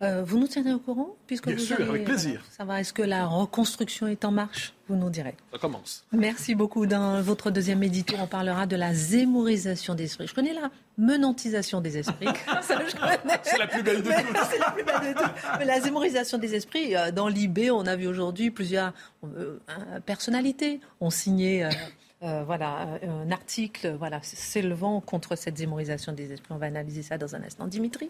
[0.04, 2.44] Euh, vous nous tiendrez au courant puisque Bien sûr, avec plaisir.
[2.50, 2.80] ça va.
[2.80, 4.74] Est-ce que la reconstruction est en marche?
[4.88, 5.34] Vous nous direz.
[5.50, 6.04] Ça commence.
[6.12, 6.84] Merci beaucoup.
[6.84, 10.26] Dans votre deuxième édito, on parlera de la zémorisation des esprits.
[10.26, 12.28] Je connais la menantisation des esprits.
[12.62, 14.38] c'est la plus belle de toutes.
[14.50, 15.32] C'est la plus belle de toutes.
[15.58, 18.92] Mais la zémorisation des esprits, euh, dans l'IB, on a vu aujourd'hui plusieurs
[19.24, 19.58] euh,
[20.04, 21.66] personnalités ont signé.
[22.20, 26.54] voilà, un article voilà, s'élevant contre cette zémorisation des esprits.
[26.54, 27.66] On va analyser ça dans un instant.
[27.66, 28.08] Dimitri,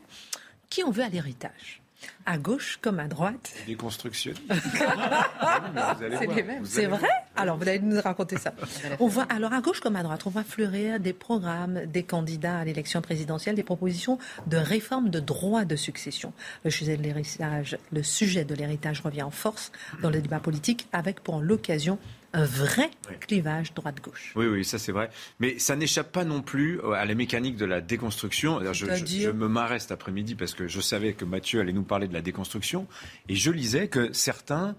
[0.70, 1.83] qui on veut à l'héritage?
[2.26, 3.52] À gauche comme à droite.
[3.66, 4.34] Des constructions.
[5.98, 6.64] c'est les mêmes.
[6.64, 7.08] C'est vrai?
[7.36, 8.52] Alors, vous allez nous raconter ça.
[9.00, 12.58] On voit, alors, à gauche comme à droite, on va fleurir des programmes des candidats
[12.58, 16.32] à l'élection présidentielle, des propositions de réforme de droit de succession.
[16.64, 20.86] Le sujet de l'héritage, le sujet de l'héritage revient en force dans le débat politique
[20.92, 21.98] avec, pour l'occasion,
[22.34, 24.32] un vrai clivage droite-gauche.
[24.34, 25.08] Oui, oui, ça c'est vrai.
[25.38, 28.60] Mais ça n'échappe pas non plus euh, à la mécanique de la déconstruction.
[28.72, 32.08] Je, je, me marrais cet après-midi parce que je savais que Mathieu allait nous parler
[32.08, 32.86] de la déconstruction.
[33.28, 34.74] Et je lisais que certains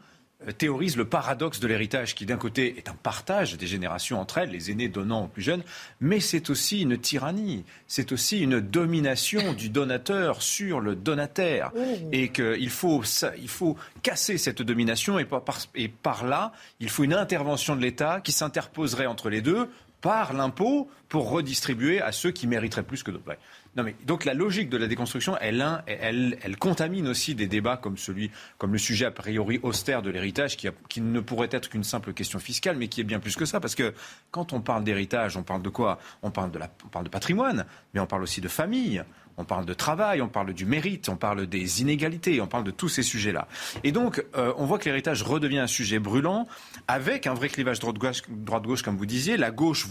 [0.53, 4.49] théorise le paradoxe de l'héritage qui d'un côté est un partage des générations entre elles,
[4.49, 5.63] les aînés donnant aux plus jeunes,
[5.99, 11.71] mais c'est aussi une tyrannie, c'est aussi une domination du donateur sur le donataire
[12.11, 13.03] et qu'il faut,
[13.39, 17.81] il faut casser cette domination et par, et par là, il faut une intervention de
[17.81, 19.69] l'État qui s'interposerait entre les deux
[20.01, 23.37] par l'impôt pour redistribuer à ceux qui mériteraient plus que d'autres.
[23.75, 27.75] Non mais donc la logique de la déconstruction, elle, elle, elle, contamine aussi des débats
[27.75, 31.69] comme celui, comme le sujet a priori austère de l'héritage, qui, qui, ne pourrait être
[31.69, 33.93] qu'une simple question fiscale, mais qui est bien plus que ça, parce que
[34.31, 35.99] quand on parle d'héritage, on parle de quoi?
[36.23, 39.03] On parle de la, on parle de patrimoine, mais on parle aussi de famille.
[39.37, 42.71] On parle de travail, on parle du mérite, on parle des inégalités, on parle de
[42.71, 43.47] tous ces sujets-là.
[43.83, 46.47] Et donc, euh, on voit que l'héritage redevient un sujet brûlant,
[46.87, 49.87] avec un vrai clivage droite-gauche, droite-gauche comme vous disiez, la gauche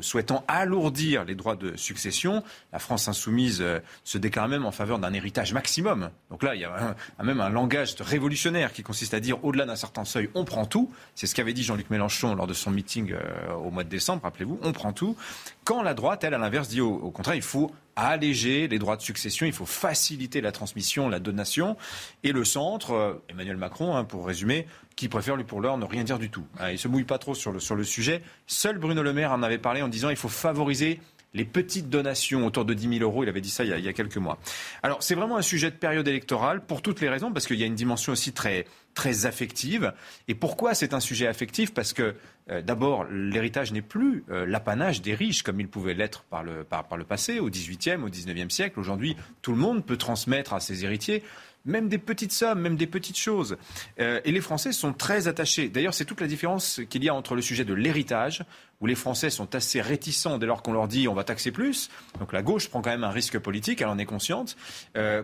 [0.00, 4.98] souhaitant alourdir les droits de succession, la France insoumise euh, se déclare même en faveur
[4.98, 6.10] d'un héritage maximum.
[6.30, 9.76] Donc là, il y a même un langage révolutionnaire qui consiste à dire, au-delà d'un
[9.76, 10.90] certain seuil, on prend tout.
[11.14, 14.22] C'est ce qu'avait dit Jean-Luc Mélenchon lors de son meeting euh, au mois de décembre,
[14.22, 15.16] rappelez-vous, on prend tout.
[15.64, 17.70] Quand la droite, elle, à l'inverse, dit au contraire, il faut
[18.06, 21.76] alléger les droits de succession, il faut faciliter la transmission, la donation.
[22.22, 25.84] Et le centre, euh, Emmanuel Macron, hein, pour résumer, qui préfère lui pour l'heure ne
[25.84, 26.44] rien dire du tout.
[26.60, 28.22] Hein, il se mouille pas trop sur le, sur le sujet.
[28.46, 31.00] Seul Bruno Le Maire en avait parlé en disant il faut favoriser
[31.34, 33.22] les petites donations autour de 10 000 euros.
[33.22, 34.38] Il avait dit ça il y a, quelques mois.
[34.82, 37.62] Alors c'est vraiment un sujet de période électorale pour toutes les raisons, parce qu'il y
[37.62, 39.92] a une dimension aussi très, très affective.
[40.26, 41.74] Et pourquoi c'est un sujet affectif?
[41.74, 42.14] Parce que
[42.50, 46.64] euh, d'abord, l'héritage n'est plus euh, l'apanage des riches comme il pouvait l'être par le,
[46.64, 48.80] par le passé, au XVIIIe, au XIXe siècle.
[48.80, 51.22] Aujourd'hui, tout le monde peut transmettre à ses héritiers
[51.68, 53.56] même des petites sommes, même des petites choses.
[54.00, 55.68] Euh, et les Français sont très attachés.
[55.68, 58.42] D'ailleurs, c'est toute la différence qu'il y a entre le sujet de l'héritage,
[58.80, 61.90] où les Français sont assez réticents dès lors qu'on leur dit on va taxer plus.
[62.18, 64.56] Donc la gauche prend quand même un risque politique, elle en est consciente.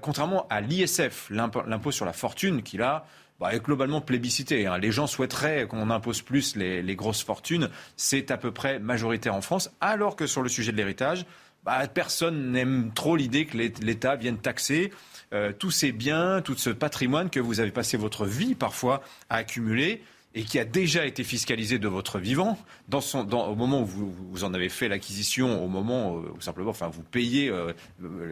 [0.03, 3.07] contrairement à l'ISF, l'impôt sur la fortune, qui là
[3.41, 4.67] bah, est globalement plébiscité.
[4.67, 4.79] Hein.
[4.79, 7.69] Les gens souhaiteraient qu'on impose plus les, grosses fortunes.
[7.97, 9.71] C'est à peu près majoritaire en France.
[9.81, 11.27] Alors que sur le sujet de l'héritage,
[11.65, 14.93] bah, personne n'aime trop l'idée que l'État vienne taxer
[15.33, 19.37] euh, tous ces biens, tout ce patrimoine que vous avez passé votre vie parfois à
[19.37, 20.03] accumuler
[20.35, 22.59] et qui a déjà été fiscalisé de votre vivant
[22.89, 26.89] dans son, au moment où vous, en avez fait l'acquisition, au moment où simplement enfin,
[26.89, 27.73] vous payez euh,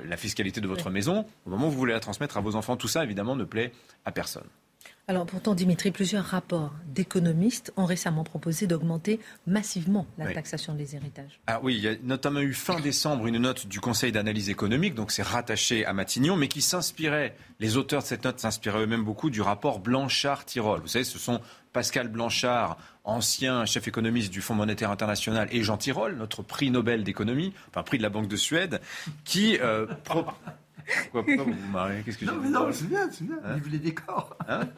[0.04, 2.76] la fiscalité de votre maison, au moment où vous voulez la transmettre à vos enfants.
[2.76, 3.72] Tout ça, évidemment, ne plaît
[4.04, 4.46] à personne.
[5.08, 11.40] Alors pourtant, Dimitri, plusieurs rapports d'économistes ont récemment proposé d'augmenter massivement la taxation des héritages.
[11.48, 14.94] Ah oui, il y a notamment eu fin décembre une note du Conseil d'analyse économique,
[14.94, 19.04] donc c'est rattaché à Matignon, mais qui s'inspirait, les auteurs de cette note s'inspiraient eux-mêmes
[19.04, 20.80] beaucoup du rapport Blanchard-Tirol.
[20.82, 21.40] Vous savez, ce sont
[21.72, 27.02] Pascal Blanchard, ancien chef économiste du Fonds monétaire international, et Jean Tirole, notre prix Nobel
[27.02, 28.80] d'économie, enfin prix de la Banque de Suède,
[29.24, 29.86] qui euh,
[31.10, 32.02] pourquoi, vous vous marrez?
[32.04, 33.38] Qu'est-ce que Non, mais non, c'est bien, c'est bien.
[33.44, 33.54] Hein?
[33.54, 34.36] Vive les décors.
[34.48, 34.68] Hein?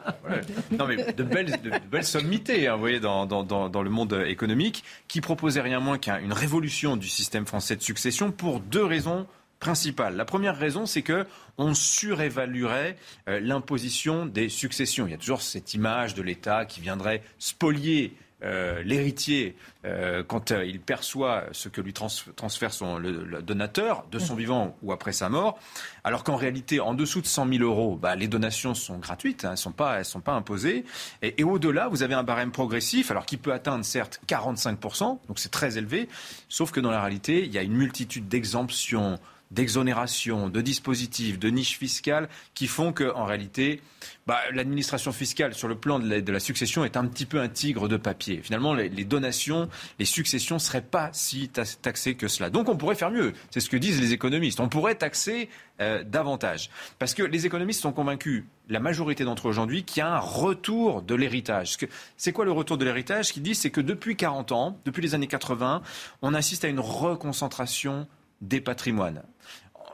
[0.77, 4.23] Non, mais de belles, de, belles sommités, hein, vous voyez, dans, dans, dans, le monde
[4.27, 9.27] économique, qui proposait rien moins qu'une révolution du système français de succession pour deux raisons
[9.59, 10.15] principales.
[10.15, 11.25] La première raison, c'est que
[11.57, 15.07] on surévaluerait euh, l'imposition des successions.
[15.07, 18.13] Il y a toujours cette image de l'État qui viendrait spolier
[18.45, 19.55] euh, l'héritier,
[19.85, 24.77] euh, quand euh, il perçoit ce que lui transfère son, le, donateur, de son vivant
[24.83, 25.57] ou après sa mort,
[26.03, 29.49] alors qu'en réalité, en dessous de 100 000 euros, bah, les donations sont gratuites, hein,
[29.49, 30.85] elles ne sont, pas, sont pas imposées.
[31.21, 35.39] Et, et au-delà, vous avez un barème progressif, alors qui peut atteindre certes 45%, donc
[35.39, 36.07] c'est très élevé,
[36.47, 39.19] sauf que dans la réalité, il y a une multitude d'exemptions
[39.51, 43.81] d'exonération, de dispositifs, de niches fiscales qui font qu'en réalité,
[44.27, 47.87] bah, l'administration fiscale sur le plan de la, succession est un petit peu un tigre
[47.87, 48.41] de papier.
[48.43, 52.49] Finalement, les, donations, les successions ne seraient pas si taxées que cela.
[52.49, 53.33] Donc on pourrait faire mieux.
[53.51, 54.59] C'est ce que disent les économistes.
[54.59, 55.49] On pourrait taxer
[55.81, 56.69] euh, davantage.
[56.99, 60.19] Parce que les économistes sont convaincus, la majorité d'entre eux aujourd'hui, qu'il y a un
[60.19, 61.77] retour de l'héritage.
[62.17, 63.25] C'est quoi le retour de l'héritage?
[63.25, 65.81] Ce qu'ils disent, c'est que depuis 40 ans, depuis les années 80,
[66.21, 68.07] on assiste à une reconcentration
[68.41, 69.23] des patrimoines.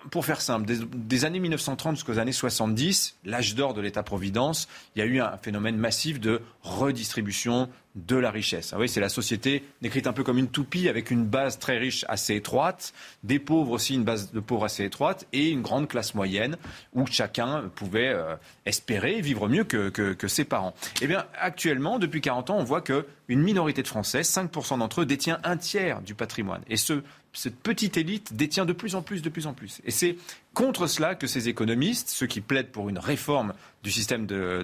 [0.10, 5.02] Pour faire simple, des, années 1930 jusqu'aux années 70, l'âge d'or de l'État-providence, il y
[5.04, 8.72] a eu un phénomène massif de redistribution de la richesse.
[8.74, 11.78] Ah oui, c'est la société décrite un peu comme une toupie avec une base très
[11.78, 15.88] riche assez étroite, des pauvres aussi une base de pauvres assez étroite et une grande
[15.88, 16.58] classe moyenne
[16.94, 20.74] où chacun pouvait euh, espérer vivre mieux que, que, ses parents.
[21.02, 23.04] Eh bien, actuellement, depuis 40 ans, on voit qu'une
[23.42, 26.62] minorité de Français, 5% d'entre eux, détient un tiers du patrimoine.
[26.70, 29.82] Et ce, cette petite élite détient de plus en plus, de plus en plus.
[29.86, 30.16] Et c'est
[30.54, 34.64] contre cela que ces économistes, ceux qui plaident pour une réforme du système de,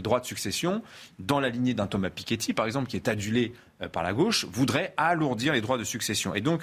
[0.00, 0.82] droit de succession,
[1.18, 4.44] dans la lignée d'un Thomas Piketty, par exemple, qui est adulé euh, par la gauche,
[4.44, 6.34] voudraient alourdir les droits de succession.
[6.34, 6.62] Et donc,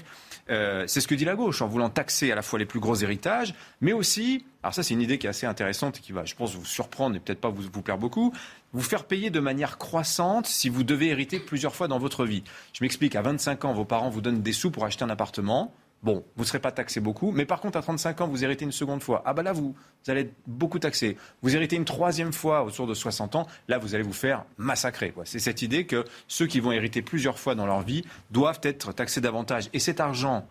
[0.49, 2.79] euh, c'est ce que dit la gauche, en voulant taxer à la fois les plus
[2.79, 6.12] gros héritages, mais aussi, alors ça c'est une idée qui est assez intéressante et qui
[6.12, 8.34] va, je pense, vous surprendre et peut-être pas vous, vous plaire beaucoup,
[8.71, 12.43] vous faire payer de manière croissante si vous devez hériter plusieurs fois dans votre vie.
[12.73, 15.73] Je m'explique, à 25 ans, vos parents vous donnent des sous pour acheter un appartement.
[16.01, 18.63] Bon, vous ne serez pas taxé beaucoup, mais par contre, à 35 ans, vous héritez
[18.63, 19.21] une seconde fois.
[19.25, 19.75] Ah bah là, vous,
[20.07, 21.17] allez être beaucoup taxé.
[21.41, 25.13] Vous héritez une troisième fois autour de 60 ans, là, vous allez vous faire massacrer.
[25.25, 28.93] C'est cette idée que ceux qui vont hériter plusieurs fois dans leur vie doivent être
[28.93, 29.69] taxés davantage.
[29.73, 30.47] Et cet argent,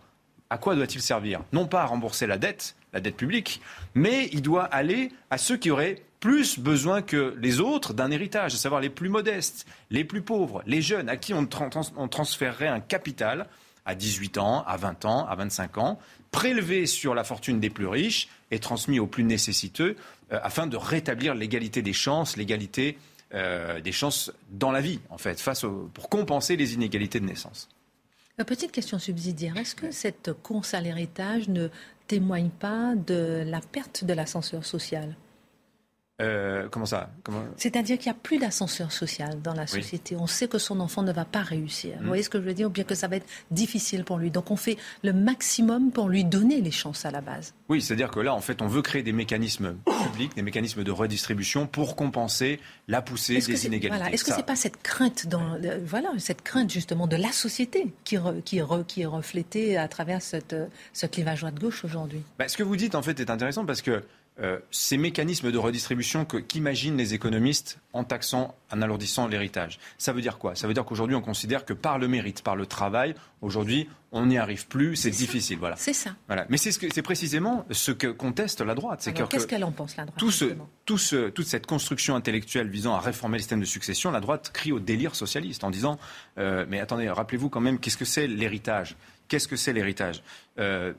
[0.51, 1.41] à quoi doit-il servir?
[1.51, 3.59] Non pas à rembourser la dette, la dette publique,
[3.95, 8.53] mais il doit aller à ceux qui auraient plus besoin que les autres d'un héritage,
[8.53, 11.47] à savoir les plus modestes, les plus pauvres, les jeunes, à qui on,
[11.95, 13.47] on transférerait un capital
[13.89, 15.99] à 18 ans, à 20 ans, à 25 ans,
[16.29, 19.95] prélevé sur la fortune des plus riches et transmis aux plus nécessiteux
[20.31, 22.99] euh, afin de rétablir l'égalité des chances, l'égalité
[23.33, 27.67] euh, des chances dans la vie, en fait, face pour compenser les inégalités de naissance.
[28.37, 31.69] La petite question subsidiaire, est-ce que cette course à l'héritage ne
[32.05, 35.15] témoigne pas de la perte de l'ascenseur social?
[36.21, 37.09] Euh, comment ça
[37.55, 40.15] C'est-à-dire qu'il n'y a plus d'ascenseur social dans la société.
[40.17, 41.95] On sait que son enfant ne va pas réussir.
[41.97, 42.07] Vous hmm.
[42.07, 44.29] voyez ce que je veux dire Ou bien que ça va être difficile pour lui.
[44.29, 47.53] Donc on fait le maximum pour lui donner les chances à la base.
[47.69, 50.91] Oui, c'est-à-dire que là, en fait, on veut créer des mécanismes publics, des mécanismes de
[50.91, 54.13] redistribution pour compenser la poussée des inégalités.
[54.13, 57.93] Est-ce que ce n'est pas cette crainte, dans, voilà, cette crainte justement de la société
[58.03, 60.55] qui, qui, qui est reflétée à travers cette,
[60.93, 62.23] ce clivage droite-gauche aujourd'hui?
[62.37, 64.03] Bah, Ce que vous dites, en fait, est intéressant parce que
[64.41, 69.79] euh, ces mécanismes de redistribution qu'imaginent les économistes en taxant, en alourdissant l'héritage.
[69.97, 70.55] Ça veut dire quoi?
[70.55, 74.25] Ça veut dire qu'aujourd'hui, on considère que par le mérite, par le travail, aujourd'hui, on
[74.25, 75.57] n'y arrive plus, c'est difficile.
[75.59, 75.75] Voilà.
[75.75, 76.11] C'est ça.
[76.27, 76.45] Voilà.
[76.49, 79.07] Mais c'est ce précisément ce que conteste la droite.
[79.29, 80.31] Qu'est-ce qu'elle en pense, la droite tout
[80.97, 84.71] ce, Toute cette construction intellectuelle visant à réformer le système de succession, la droite crie
[84.71, 85.99] au délire socialiste en disant
[86.37, 88.95] euh, Mais attendez, rappelez-vous quand même, qu'est-ce que c'est l'héritage?
[89.29, 90.23] Qu'est-ce que c'est l'héritage?
[90.59, 90.93] Euh,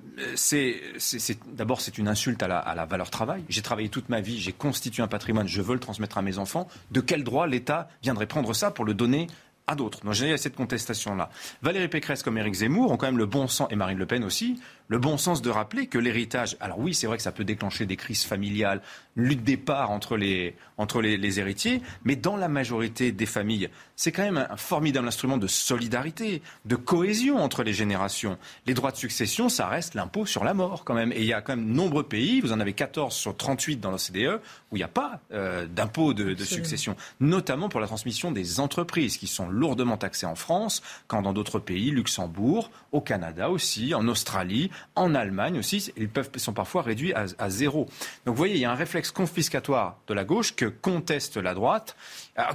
[1.49, 3.45] D'abord, c'est une insulte à la, valeur travail.
[3.49, 6.39] J'ai travaillé toute ma vie, j'ai constitué un patrimoine, je veux le transmettre à mes
[6.39, 6.69] enfants.
[6.93, 9.27] De quel droit l'État viendrait prendre ça pour le donner
[9.67, 10.05] à d'autres?
[10.05, 11.29] Donc j'ai cette contestation-là.
[11.61, 14.23] Valérie Pécresse comme Éric Zemmour ont quand même le bon sens, et Marine Le Pen
[14.23, 17.45] aussi, le bon sens de rappeler que l'héritage, alors oui, c'est vrai que ça peut
[17.45, 18.83] déclencher des crises familiales,
[19.15, 24.11] lutte des parts entre les, entre les, héritiers, mais dans la majorité des familles, c'est
[24.11, 28.37] quand même un formidable instrument de solidarité, de cohésion entre les générations.
[28.67, 31.13] Les droits de succession, ça reste l'impôt sur la mort quand même.
[31.13, 33.93] Et il y a quand même nombreux pays, vous en avez 14 sur 38 dans
[33.93, 34.41] l'OCDE,
[34.73, 38.59] où il n'y a pas euh, d'impôt de, de succession, notamment pour la transmission des
[38.59, 43.95] entreprises qui sont lourdement taxées en France, quand dans d'autres pays, Luxembourg, au Canada aussi,
[43.95, 47.87] en Australie, en Allemagne aussi, ils peuvent, sont parfois réduits à, zéro.
[48.25, 51.55] Donc vous voyez, il y a un réflexe confiscatoire de la gauche que conteste la
[51.55, 51.97] droite,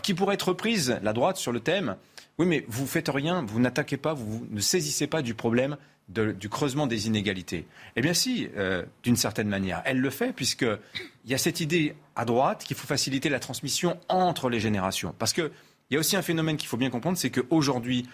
[0.04, 1.96] qui pourrait être reprise, la droite, sur le thème
[2.38, 6.50] oui, mais vous faites rien, vous n'attaquez pas, vous ne saisissez pas du problème du
[6.50, 7.66] creusement des inégalités.
[7.96, 10.78] Eh bien si, euh, d'une certaine manière, elle le fait, puisqu'il
[11.26, 15.16] y a cette idée à droite qu'il faut faciliter la transmission entre les générations.
[15.18, 15.50] Parce qu'il
[15.90, 18.06] y a aussi un phénomène qu'il faut bien comprendre, c'est qu'aujourd'hui,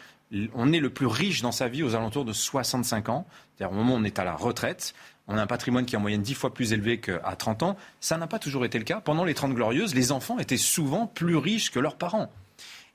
[0.53, 3.75] on est le plus riche dans sa vie aux alentours de 65 ans, c'est-à-dire au
[3.75, 4.93] moment où on est à la retraite.
[5.27, 7.77] On a un patrimoine qui est en moyenne 10 fois plus élevé qu'à 30 ans.
[7.99, 9.01] Ça n'a pas toujours été le cas.
[9.01, 12.31] Pendant les 30 glorieuses, les enfants étaient souvent plus riches que leurs parents.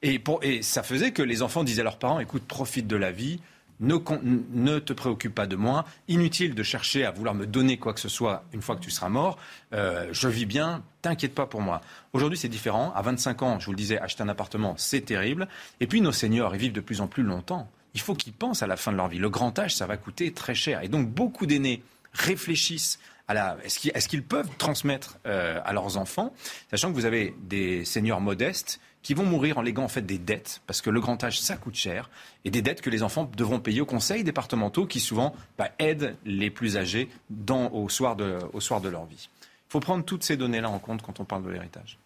[0.02, 3.12] Et, et ça faisait que les enfants disaient à leurs parents, écoute, profite de la
[3.12, 3.40] vie,
[3.80, 5.84] ne, te préoccupe pas de moi.
[6.08, 8.90] Inutile de chercher à vouloir me donner quoi que ce soit une fois que tu
[8.90, 9.38] seras mort.
[9.72, 11.80] Euh, je vis bien, t'inquiète pas pour moi.
[12.12, 12.92] Aujourd'hui, c'est différent.
[12.94, 15.48] À 25 ans, je vous le disais, acheter un appartement, c'est terrible.
[15.80, 17.70] Et puis, nos seniors, ils vivent de plus en plus longtemps.
[17.94, 19.18] Il faut qu'ils pensent à la fin de leur vie.
[19.18, 20.82] Le grand âge, ça va coûter très cher.
[20.82, 22.98] Et donc, beaucoup d'aînés réfléchissent.
[23.28, 26.32] Est-ce qu'ils peuvent transmettre euh, à leurs enfants,
[26.70, 30.18] sachant que vous avez des seniors modestes qui vont mourir en léguant en fait des
[30.18, 32.10] dettes, parce que le grand âge, ça coûte cher,
[32.44, 36.16] et des dettes que les enfants devront payer aux conseils départementaux qui souvent bah, aident
[36.24, 37.08] les plus âgés
[37.48, 39.28] au, soir de, au soir de leur vie.
[39.42, 42.00] Il faut prendre toutes ces données-là en compte quand on parle de l'héritage.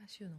[0.00, 0.30] Passionnant.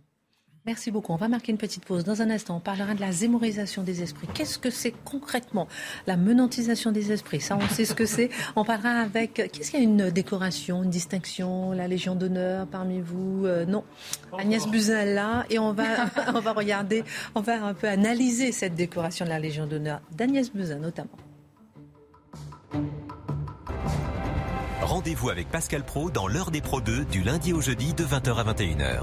[0.68, 1.12] Merci beaucoup.
[1.12, 2.04] On va marquer une petite pause.
[2.04, 4.28] Dans un instant, on parlera de la zémorisation des esprits.
[4.32, 5.68] Qu'est-ce que c'est concrètement
[6.06, 8.30] La menantisation des esprits, ça on sait ce que c'est.
[8.56, 9.34] On parlera avec...
[9.34, 13.46] Qu'est-ce qu'il y a une décoration, une distinction, la Légion d'honneur parmi vous?
[13.46, 13.84] Euh, Non.
[14.38, 15.46] Agnès Buzyn là.
[15.50, 15.84] Et on va,
[16.36, 20.52] on va regarder, on va un peu analyser cette décoration de la Légion d'honneur d'Agnès
[20.54, 21.10] Buzyn notamment.
[24.82, 28.36] Rendez-vous avec Pascal Pro dans l'heure des Pro 2 du lundi au jeudi de 20h
[28.36, 29.02] à 21h.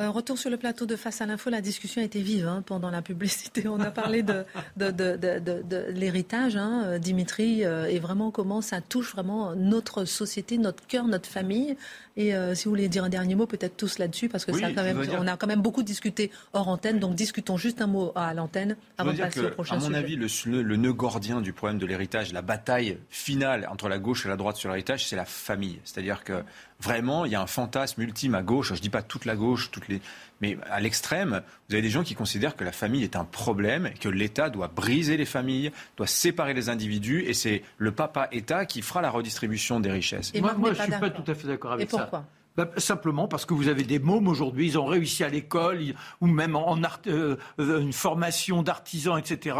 [0.00, 2.62] Un retour sur le plateau de Face à l'info, la discussion a été vive hein,
[2.64, 3.66] pendant la publicité.
[3.66, 4.44] On a parlé de,
[4.76, 10.04] de, de, de l'héritage, hein, euh, Dimitri, euh, et vraiment comment ça touche vraiment notre
[10.04, 11.76] société, notre cœur, notre famille.
[12.16, 14.72] Et euh, si vous voulez dire un dernier mot, peut-être tous là-dessus, parce que ça,
[14.72, 17.00] quand même, on a quand même beaucoup discuté hors antenne.
[17.00, 19.86] Donc discutons juste un mot à l'antenne avant de passer au prochain sujet.
[19.86, 23.88] À mon avis, le, le, nœud gordien du problème de l'héritage, la bataille finale entre
[23.88, 25.80] la gauche et la droite sur l'héritage, c'est la famille.
[25.82, 26.44] C'est-à-dire que
[26.80, 28.68] vraiment, il y a un fantasme ultime à gauche.
[28.68, 30.00] Je ne dis pas toute la gauche, toutes les,
[30.40, 33.90] mais à l'extrême, vous avez des gens qui considèrent que la famille est un problème,
[34.00, 38.82] que l'État doit briser les familles, doit séparer les individus, et c'est le papa-État qui
[38.82, 40.30] fera la redistribution des richesses.
[40.34, 42.24] Et moi, moi je ne suis pas tout à fait d'accord avec et pourquoi?
[42.56, 45.78] Bah, simplement parce que vous avez des mômes aujourd'hui, ils ont réussi à l'école
[46.20, 49.56] ou même en, art, euh, une formation d'artisan, etc.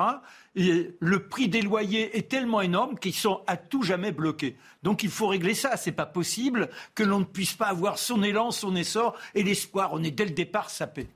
[0.59, 4.57] Le prix des loyers est tellement énorme qu'ils sont à tout jamais bloqués.
[4.83, 5.77] Donc il faut régler ça.
[5.77, 9.91] C'est pas possible que l'on ne puisse pas avoir son élan, son essor et l'espoir.
[9.93, 11.07] On est dès le départ sapé.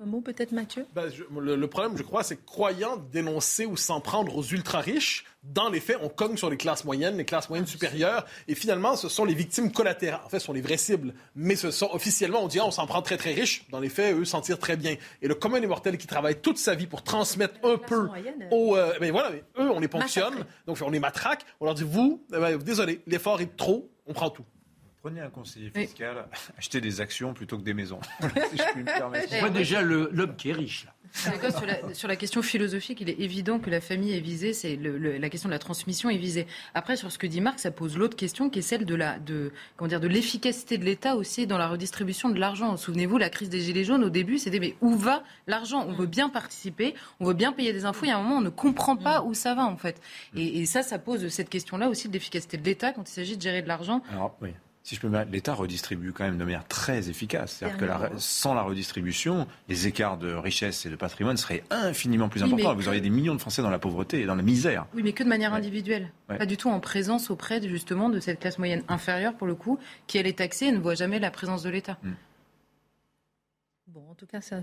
[0.00, 0.86] Un mot peut-être, Mathieu?
[0.94, 5.80] Ben, le, problème, je crois, c'est croyant dénoncer ou s'en prendre aux ultra-riches, dans les
[5.80, 9.24] faits, on cogne sur les classes moyennes, les classes moyennes supérieures, et finalement, ce sont
[9.24, 10.20] les victimes collatérales.
[10.24, 11.14] En fait, ce sont les vraies cibles.
[11.34, 13.64] Mais ce sont, officiellement, on dit, ah, on s'en prend très, très riches.
[13.70, 14.94] Dans les faits, eux s'en tirent très bien.
[15.20, 18.08] Et le commun des mortels qui travaille toute sa vie pour transmettre un peu
[18.52, 18.76] aux...
[18.76, 21.44] Euh, ben voilà, eux, on les ponctionne, donc on les matraque.
[21.58, 24.44] On leur dit, vous, eh ben, désolé, l'effort est trop, on prend tout.
[25.08, 26.26] Prenez un conseiller fiscal,
[26.58, 28.00] achetez des actions plutôt que des maisons.
[28.20, 29.32] si je puis me permettre.
[29.36, 30.84] On voit déjà l'homme qui est riche.
[30.84, 30.92] Là.
[31.12, 31.32] Sur
[31.64, 35.30] la, sur la, question philosophique, il est évident que la famille est visée, c'est la
[35.30, 36.46] question de la transmission est visée.
[36.74, 39.18] Après, sur ce que dit Marc, ça pose l'autre question qui est celle de la,
[39.18, 42.76] de, comment dire, de l'efficacité de l'État aussi dans la redistribution de l'argent.
[42.76, 45.86] Souvenez-vous, la crise des Gilets jaunes, au début, c'était mais où va l'argent?
[45.88, 48.36] On veut bien participer, on veut bien payer des infos, il y a un moment,
[48.36, 50.00] on ne comprend pas où ça va, en fait.
[50.36, 53.36] Et, et ça, ça pose cette question-là aussi de l'efficacité de l'État quand il s'agit
[53.36, 54.02] de gérer de l'argent.
[54.12, 54.50] Alors, oui
[54.82, 57.56] si je peux l'État redistribue quand même de manière très efficace.
[57.58, 57.86] C'est-à-dire que
[58.16, 62.74] sans la redistribution, les écarts de richesse et de patrimoine seraient infiniment plus importants.
[62.74, 64.86] Vous auriez des millions de Français dans la pauvreté et dans la misère.
[64.94, 66.10] Oui, mais que de manière individuelle.
[66.26, 69.78] Pas du tout en présence auprès justement de cette classe moyenne inférieure, pour le coup,
[70.06, 71.98] qui elle est taxée et ne voit jamais la présence de l'État.
[72.02, 72.10] Mm.
[73.98, 74.60] Bon, en tout cas, ça,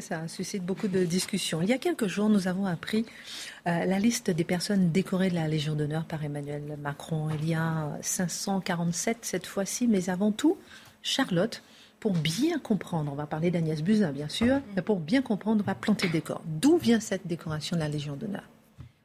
[0.00, 1.60] ça, suscite beaucoup de discussions.
[1.60, 3.04] Il y a quelques jours, nous avons appris
[3.66, 7.28] euh, la liste des personnes décorées de la Légion d'honneur par Emmanuel Macron.
[7.38, 10.56] Il y a 547 cette fois-ci, mais avant tout,
[11.02, 11.62] Charlotte,
[12.00, 15.66] pour bien comprendre, on va parler d'Agnès Buzyn bien sûr, mais pour bien comprendre, on
[15.66, 16.42] va planter des corps.
[16.46, 18.44] D'où vient cette décoration de la Légion d'honneur?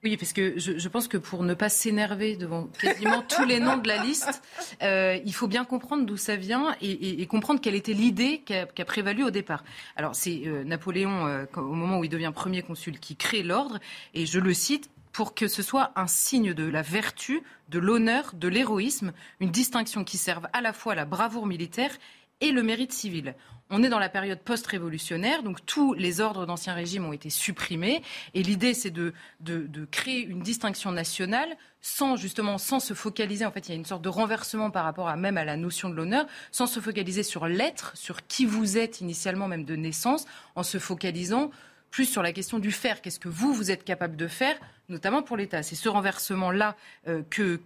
[0.03, 3.77] Oui, parce que je, pense que pour ne pas s'énerver devant quasiment tous les noms
[3.77, 4.41] de la liste,
[4.81, 8.85] euh, il faut bien comprendre d'où ça vient et, comprendre quelle était l'idée qui a,
[8.85, 9.63] prévalu au départ.
[9.95, 13.79] Alors c'est euh, Napoléon, euh, au moment où il devient premier consul, qui crée l'ordre,
[14.13, 18.33] et je le cite, pour que ce soit un signe de la vertu, de l'honneur,
[18.33, 21.95] de l'héroïsme, une distinction qui serve à la fois la bravoure militaire
[22.41, 23.35] et le mérite civil.
[23.75, 28.03] On est dans la période post-révolutionnaire, donc tous les ordres d'Ancien Régime ont été supprimés.
[28.35, 31.49] Et l'idée, c'est de, de, créer une distinction nationale
[31.81, 33.47] sans justement sans se focaliser.
[33.47, 35.57] En fait, il y a une sorte de renversement par rapport à même à la
[35.57, 39.75] notion de l'honneur, sans se focaliser sur l'être, sur qui vous êtes initialement, même de
[39.75, 41.49] naissance, en se focalisant
[41.89, 43.01] plus sur la question du faire.
[43.01, 44.55] Qu'est-ce que vous, vous êtes capable de faire,
[44.87, 46.75] notamment pour l'État C'est ce renversement-là
[47.07, 47.59] euh, que,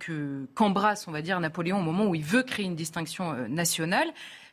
[0.54, 4.08] qu'embrasse, on va dire, Napoléon au moment où il veut créer une distinction euh, nationale.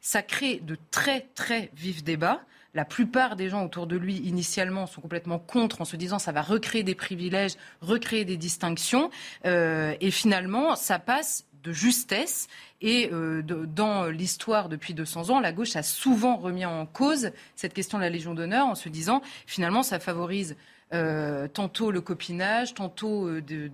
[0.04, 2.42] Ça crée de très, très vifs débats.
[2.74, 6.30] La plupart des gens autour de lui, initialement, sont complètement contre en se disant ça
[6.30, 9.08] va recréer des privilèges, recréer des distinctions.
[9.46, 12.48] Euh, et finalement, ça passe de justesse.
[12.82, 17.72] Et euh, dans l'histoire depuis 200 ans, la gauche a souvent remis en cause cette
[17.72, 20.54] question de la Légion d'honneur en se disant finalement ça favorise
[20.94, 23.70] euh, tantôt le copinage, tantôt euh, de,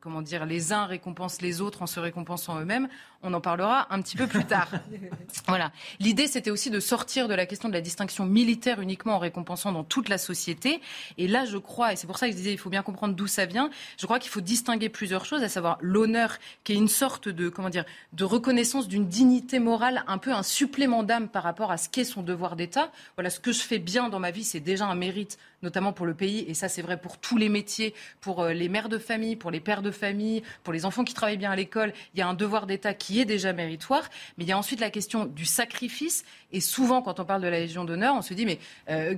[0.00, 2.88] comment dire, les uns récompensent les autres en se récompensant eux-mêmes.
[3.22, 4.68] On en parlera un petit peu plus tard.
[5.46, 5.70] voilà.
[6.00, 9.70] L'idée, c'était aussi de sortir de la question de la distinction militaire uniquement en récompensant
[9.70, 10.80] dans toute la société.
[11.16, 13.14] Et là, je crois, et c'est pour ça que je disais, il faut bien comprendre
[13.14, 13.70] d'où ça vient.
[13.96, 17.48] Je crois qu'il faut distinguer plusieurs choses, à savoir l'honneur, qui est une sorte de,
[17.48, 17.84] comment dire,
[18.14, 22.04] de reconnaissance d'une dignité morale, un peu un supplément d'âme par rapport à ce qu'est
[22.04, 22.90] son devoir d'État.
[23.16, 26.06] Voilà, ce que je fais bien dans ma vie, c'est déjà un mérite, notamment pour
[26.06, 28.98] le pays et ça c'est vrai pour tous les métiers, pour euh, les mères de
[28.98, 32.20] famille, pour les pères de famille, pour les enfants qui travaillent bien à l'école, il
[32.20, 34.90] y a un devoir d'État qui est déjà méritoire, mais il y a ensuite la
[34.90, 38.46] question du sacrifice, et souvent quand on parle de la Légion d'honneur, on se dit
[38.46, 38.58] mais
[38.90, 39.14] euh,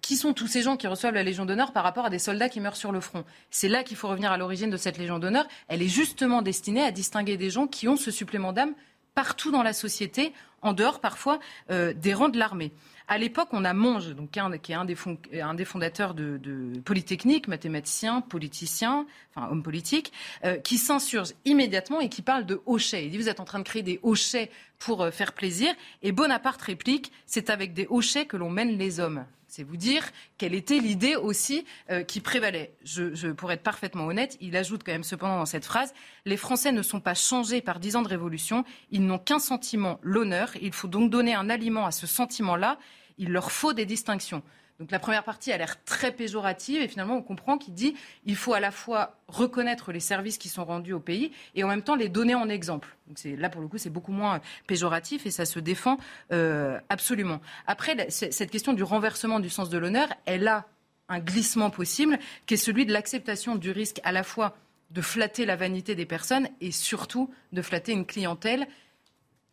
[0.00, 2.48] qui sont tous ces gens qui reçoivent la Légion d'honneur par rapport à des soldats
[2.48, 3.24] qui meurent sur le front?
[3.50, 5.46] C'est là qu'il faut revenir à l'origine de cette Légion d'honneur.
[5.68, 8.74] Elle est justement destinée à distinguer des gens qui ont ce supplément d'âme
[9.20, 11.40] partout dans la société, en dehors parfois
[11.70, 12.72] euh, des rangs de l'armée.
[13.06, 14.38] À l'époque, on a Monge, donc, qui
[14.72, 16.40] est un, des, fondateurs de,
[16.86, 19.04] Polytechnique, mathématicien, politicien,
[19.34, 20.10] enfin homme politique,
[20.46, 23.04] euh, qui s'insurge immédiatement et qui parle de hochets.
[23.04, 25.74] Il dit Vous êtes en train de créer des hochets pour euh, faire plaisir.
[26.00, 29.26] Et Bonaparte réplique C'est avec des hochets que l'on mène les hommes.
[29.50, 30.04] C'est vous dire
[30.38, 32.72] quelle était l'idée aussi euh, qui prévalait.
[32.84, 35.92] Je, je, pour être parfaitement honnête, il ajoute quand même cependant dans cette phrase
[36.24, 39.98] Les Français ne sont pas changés par dix ans de révolution, ils n'ont qu'un sentiment,
[40.02, 40.52] l'honneur.
[40.62, 42.78] Il faut donc donner un aliment à ce sentiment-là
[43.20, 44.42] il leur faut des distinctions.
[44.80, 48.34] Donc la première partie a l'air très péjorative et finalement on comprend qu'il dit il
[48.34, 51.82] faut à la fois reconnaître les services qui sont rendus au pays et en même
[51.82, 52.96] temps les donner en exemple.
[53.06, 55.98] Donc là pour le coup c'est beaucoup moins péjoratif et ça se défend
[56.32, 57.42] euh, absolument.
[57.66, 60.66] Après cette question du renversement du sens de l'honneur, elle a
[61.10, 64.56] un glissement possible qui est celui de l'acceptation du risque à la fois
[64.92, 68.66] de flatter la vanité des personnes et surtout de flatter une clientèle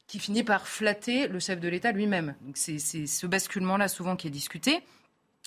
[0.07, 2.35] qui finit par flatter le chef de l'État lui-même.
[2.55, 4.81] c'est ce basculement-là souvent qui est discuté.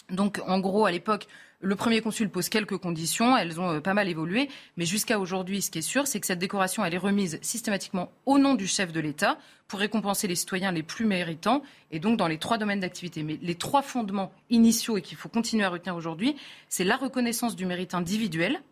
[0.08, 1.26] Donc en gros, à l'époque,
[1.62, 4.48] le premier consul pose quelques conditions, elles ont euh, pas mal évolué,
[4.78, 8.38] mais jusqu'à aujourd'hui, ce qui est sûr, c'est que cette décoration, est remise systématiquement au
[8.38, 9.38] nom du chef de l'État
[9.68, 13.22] pour récompenser les citoyens les plus méritants, et donc dans les trois domaines d'activité.
[13.22, 16.34] Mais les trois fondements initiaux et qu'il faut continuer à retenir aujourd'hui,
[16.68, 18.62] c'est la reconnaissance du mérite individuel,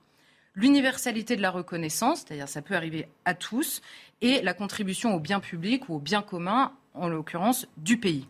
[0.55, 3.83] l'universalité de la reconnaissance, c'est-à-dire ça peut arriver à tous,
[4.22, 8.26] et la contribution au bien public ou au bien commun, en l'occurrence du pays.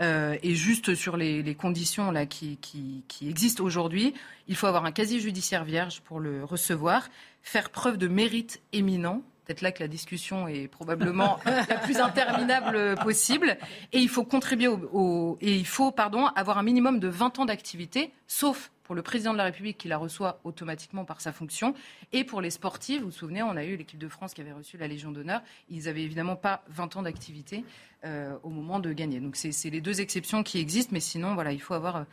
[0.00, 2.58] Euh, et juste sur les, conditions là, qui,
[3.22, 4.14] existent aujourd'hui,
[4.48, 7.08] il faut avoir un casier judiciaire vierge pour le recevoir,
[7.42, 9.22] faire preuve de mérite éminent.
[9.44, 11.38] Peut-être là que la discussion est probablement
[11.68, 13.58] la plus interminable possible.
[13.92, 17.44] Et il faut contribuer au, et il faut pardon, avoir un minimum de 20 ans
[17.44, 21.74] d'activité, sauf pour le président de la République qui la reçoit automatiquement par sa fonction,
[22.12, 23.00] et pour les sportifs.
[23.00, 25.42] Vous vous souvenez, on a eu l'équipe de France qui avait reçu la Légion d'honneur.
[25.70, 27.64] Ils n'avaient évidemment pas 20 ans d'activité
[28.04, 29.20] euh, au moment de gagner.
[29.20, 32.04] Donc c'est les deux exceptions qui existent, mais sinon, voilà, il faut avoir euh,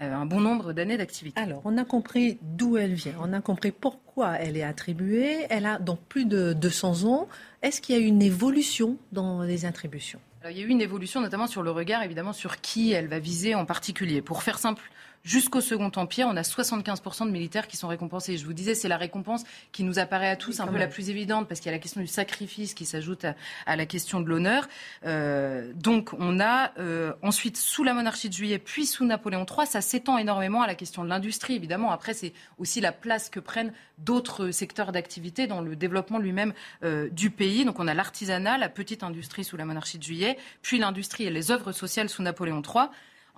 [0.00, 1.38] un bon nombre d'années d'activité.
[1.38, 5.46] Alors, on a compris d'où elle vient, on a compris pourquoi elle est attribuée.
[5.50, 7.28] Elle a donc plus de 200 ans.
[7.62, 10.20] Est-ce qu'il y a eu une évolution dans les attributions?
[10.48, 13.18] Il y a eu une évolution notamment sur le regard, évidemment, sur qui elle va
[13.18, 14.22] viser en particulier.
[14.22, 14.82] Pour faire simple,
[15.22, 18.38] Jusqu'au Second Empire, on a 75% de militaires qui sont récompensés.
[18.38, 21.10] Je vous disais, c'est la récompense qui nous apparaît à tous un peu la plus
[21.10, 23.26] évidente parce qu'il y a la question du sacrifice qui s'ajoute
[23.66, 24.66] à, la question de l'honneur.
[25.04, 29.66] Euh, donc, on a euh, ensuite, sous la monarchie de Juillet, puis sous Napoléon III,
[29.66, 31.90] ça s'étend énormément à la question de l'industrie, évidemment.
[31.92, 37.10] Après, c'est aussi la place que prennent d'autres secteurs d'activité dans le développement lui-même euh,
[37.10, 37.66] du pays.
[37.66, 41.30] Donc, on a l'artisanat, la petite industrie sous la monarchie de Juillet, puis l'industrie et
[41.30, 42.86] les œuvres sociales sous Napoléon III.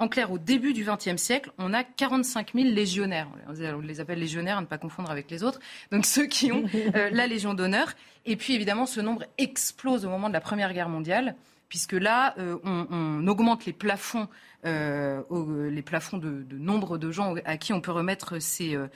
[0.03, 3.28] En clair, au début du XXe siècle, on a 45 000 légionnaires.
[3.46, 5.61] On les appelle légionnaires, à ne pas confondre avec les autres.
[5.92, 6.64] Donc ceux qui ont
[6.96, 7.92] euh, la Légion d'honneur.
[8.26, 11.36] Et puis évidemment, ce nombre explose au moment de la Première Guerre mondiale
[11.72, 14.28] puisque là, euh, on, augmente les plafonds,
[14.66, 15.22] euh,
[15.70, 18.88] les plafonds de, nombre de gens à qui on peut remettre ces, euh,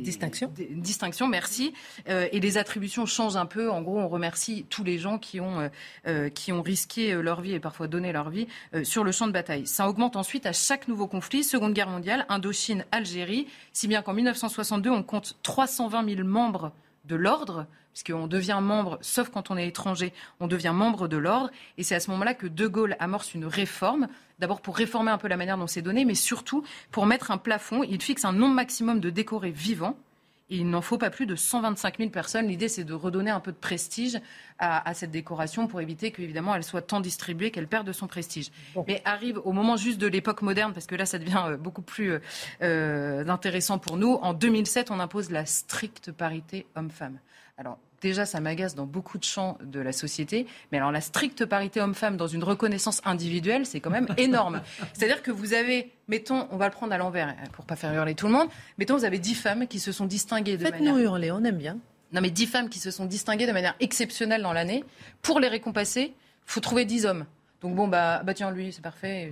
[0.00, 0.52] distinctions.
[0.70, 1.74] distinctions, merci.
[2.06, 3.68] et les attributions changent un peu.
[3.68, 5.68] En gros, on remercie tous les gens qui ont,
[6.34, 8.46] qui ont risqué leur vie et parfois donné leur vie
[8.84, 9.66] sur le champ de bataille.
[9.66, 14.12] Ça augmente ensuite à chaque nouveau conflit, Seconde Guerre mondiale, Indochine, Algérie, si bien qu'en
[14.12, 16.72] 1962, on compte 320 000 membres
[17.04, 21.50] de l'ordre puisqu'on devient membre, sauf quand on est étranger, on devient membre de l'ordre.
[21.76, 24.08] Et c'est à ce moment-là que De Gaulle amorce une réforme.
[24.38, 27.38] D'abord pour réformer un peu la manière dont c'est donné, mais surtout pour mettre un
[27.38, 27.82] plafond.
[27.82, 29.96] Il fixe un nombre maximum de décorés vivants.
[30.52, 32.46] Et il n'en faut pas plus de 125 000 personnes.
[32.46, 34.20] L'idée, c'est de redonner un peu de prestige
[34.58, 38.50] à, cette décoration pour éviter qu'évidemment elle soit tant distribuée qu'elle perde de son prestige.
[38.86, 41.80] Mais arrive au moment juste de l'époque moderne, parce que là, ça devient euh, beaucoup
[41.80, 42.18] plus euh,
[42.60, 44.18] euh, intéressant pour nous.
[44.20, 47.18] En 2007, on impose la stricte parité homme-femme.
[47.56, 50.46] Alors, déjà, ça m'agace dans beaucoup de champs de la société.
[50.70, 54.60] Mais alors, la stricte parité homme-femme dans une reconnaissance individuelle, c'est quand même énorme.
[54.92, 57.94] C'est-à-dire que vous avez, mettons, on va le prendre à l'envers hein, pour pas faire
[57.94, 58.48] hurler tout le monde.
[58.78, 61.78] Mettons, vous avez dix femmes qui se sont distinguées de Faites-nous hurler, on aime bien.
[62.12, 64.84] Non, mais dix femmes qui se sont distinguées de manière exceptionnelle dans l'année.
[65.22, 66.12] Pour les récompenser,
[66.44, 67.24] faut trouver dix hommes.
[67.62, 69.30] Donc bon, bah, bah tiens, lui, c'est parfait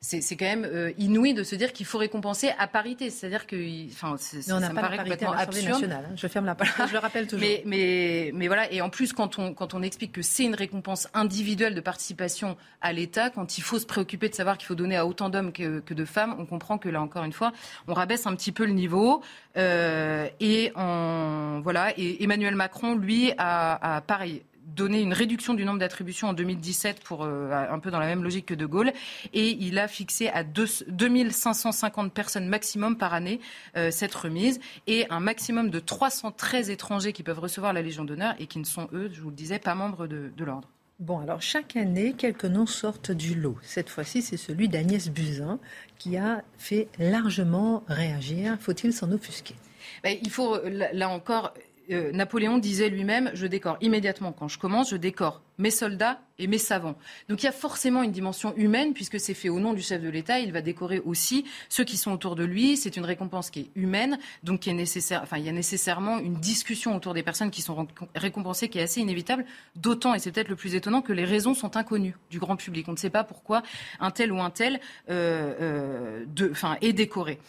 [0.00, 3.10] c'est quand même euh, inouï de se dire qu'il faut récompenser à parité.
[3.10, 3.56] C'est-à-dire que,
[3.88, 5.68] enfin, ça me paraît complètement absurde.
[5.68, 6.14] Nationale, hein.
[6.16, 7.46] Je ferme la page, je le rappelle toujours.
[7.46, 10.54] Mais, mais, mais, voilà, et en plus, quand on, quand on explique que c'est une
[10.54, 14.76] récompense individuelle de participation à l'État, quand il faut se préoccuper de savoir qu'il faut
[14.76, 17.52] donner à autant d'hommes que, que, de femmes, on comprend que là, encore une fois,
[17.88, 19.22] on rabaisse un petit peu le niveau.
[19.56, 24.42] Euh, et voilà, et Emmanuel Macron, lui, a, a pareil
[24.74, 28.22] donné une réduction du nombre d'attributions en 2017 pour euh, un peu dans la même
[28.22, 28.92] logique que De Gaulle
[29.32, 33.40] et il a fixé à 2, 2550 personnes maximum par année
[33.76, 38.34] euh, cette remise et un maximum de 313 étrangers qui peuvent recevoir la Légion d'honneur
[38.38, 40.68] et qui ne sont eux, je vous le disais, pas membres de, de l'ordre.
[40.98, 43.56] Bon, alors chaque année, quelques noms sortent du lot.
[43.62, 45.60] Cette fois-ci, c'est celui d'Agnès Buzyn
[45.96, 48.56] qui a fait largement réagir.
[48.60, 49.54] Faut-il s'en offusquer?
[50.02, 51.54] Ben, il faut, là encore,
[51.90, 56.46] euh, Napoléon disait lui-même, je décore immédiatement quand je commence, je décore mes soldats et
[56.46, 56.96] mes savants.
[57.28, 60.00] Donc il y a forcément une dimension humaine puisque c'est fait au nom du chef
[60.00, 60.38] de l'État.
[60.38, 62.76] Il va décorer aussi ceux qui sont autour de lui.
[62.76, 65.20] C'est une récompense qui est humaine, donc qui est nécessaire.
[65.22, 68.82] Enfin, il y a nécessairement une discussion autour des personnes qui sont récompensées qui est
[68.82, 69.44] assez inévitable.
[69.74, 72.86] D'autant, et c'est peut-être le plus étonnant, que les raisons sont inconnues du grand public.
[72.88, 73.62] On ne sait pas pourquoi
[73.98, 74.80] un tel ou un tel
[75.10, 77.40] euh, euh, est décoré.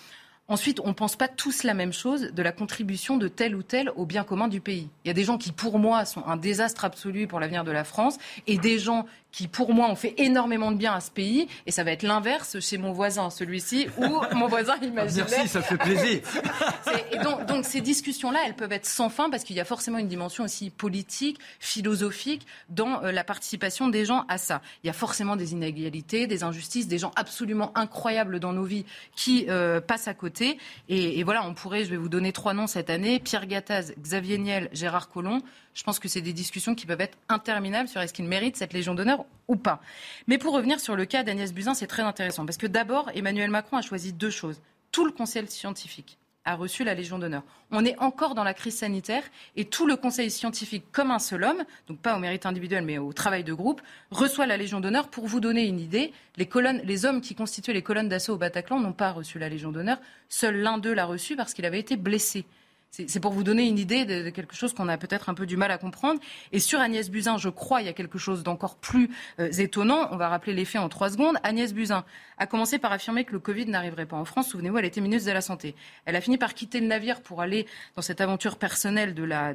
[0.50, 3.62] Ensuite, on ne pense pas tous la même chose de la contribution de tel ou
[3.62, 4.90] tel au bien commun du pays.
[5.06, 7.72] Il y a des gens qui, pour moi, sont un désastre absolu pour l'avenir de
[7.72, 11.12] la France et des gens qui, pour moi, ont fait énormément de bien à ce
[11.12, 11.48] pays.
[11.66, 15.28] Et ça va être l'inverse chez mon voisin, celui-ci, ou mon voisin imaginaire.
[15.30, 16.22] Merci, ça fait plaisir.
[17.12, 19.98] et donc, donc, ces discussions-là, elles peuvent être sans fin parce qu'il y a forcément
[19.98, 24.62] une dimension aussi politique, philosophique dans euh, la participation des gens à ça.
[24.84, 28.86] Il y a forcément des inégalités, des injustices, des gens absolument incroyables dans nos vies
[29.16, 30.58] qui euh, passent à côté.
[30.88, 33.94] Et, et, voilà, on pourrait, je vais vous donner trois noms cette année Pierre Gattaz,
[34.00, 35.42] Xavier Niel, Gérard Collomb.
[35.80, 38.74] Je pense que c'est des discussions qui peuvent être interminables sur est-ce qu'il mérite cette
[38.74, 39.80] Légion d'honneur ou pas.
[40.28, 43.50] Mais pour revenir sur le cas d'Agnès Buzyn, c'est très intéressant parce que d'abord, Emmanuel
[43.50, 44.60] Macron a choisi deux choses.
[44.92, 47.44] Tout le conseil scientifique a reçu la Légion d'honneur.
[47.72, 49.24] On est encore dans la crise sanitaire
[49.56, 52.98] et tout le conseil scientifique, comme un seul homme, donc pas au mérite individuel mais
[52.98, 55.08] au travail de groupe, reçoit la Légion d'honneur.
[55.08, 58.92] Pour vous donner une idée, les, hommes qui constituaient les colonnes d'assaut au Bataclan n'ont
[58.92, 59.98] pas reçu la Légion d'honneur.
[60.28, 62.44] Seul l'un d'eux l'a reçu parce qu'il avait été blessé.
[62.92, 65.58] C'est pour vous donner une idée de, quelque chose qu'on a peut-être un peu du
[65.58, 66.20] mal à comprendre.
[66.52, 70.08] Et sur Agnès Buzyn, je crois, il y a quelque chose d'encore plus euh, étonnant.
[70.12, 71.38] On va rappeler les faits en trois secondes.
[71.44, 72.04] Agnès Buzyn
[72.40, 74.50] a commencé par affirmer que le Covid n'arriverait pas en France.
[74.50, 75.76] Souvenez-vous, elle était ministre de la Santé.
[76.06, 79.54] Elle a fini par quitter le navire pour aller dans cette aventure personnelle de la,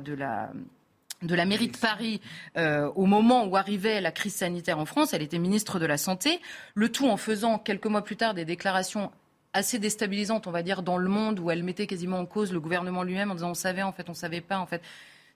[1.45, 2.21] mairie de Paris
[2.57, 5.13] euh, au moment où arrivait la crise sanitaire en France.
[5.13, 6.41] Elle était ministre de la Santé.
[6.75, 9.11] Le tout en faisant quelques mois plus tard des déclarations
[9.55, 12.61] assez déstabilisante, on va dire, dans le monde où elle mettait quasiment en cause le
[12.61, 14.83] gouvernement lui-même en disant on savait, en fait, on savait pas, en fait.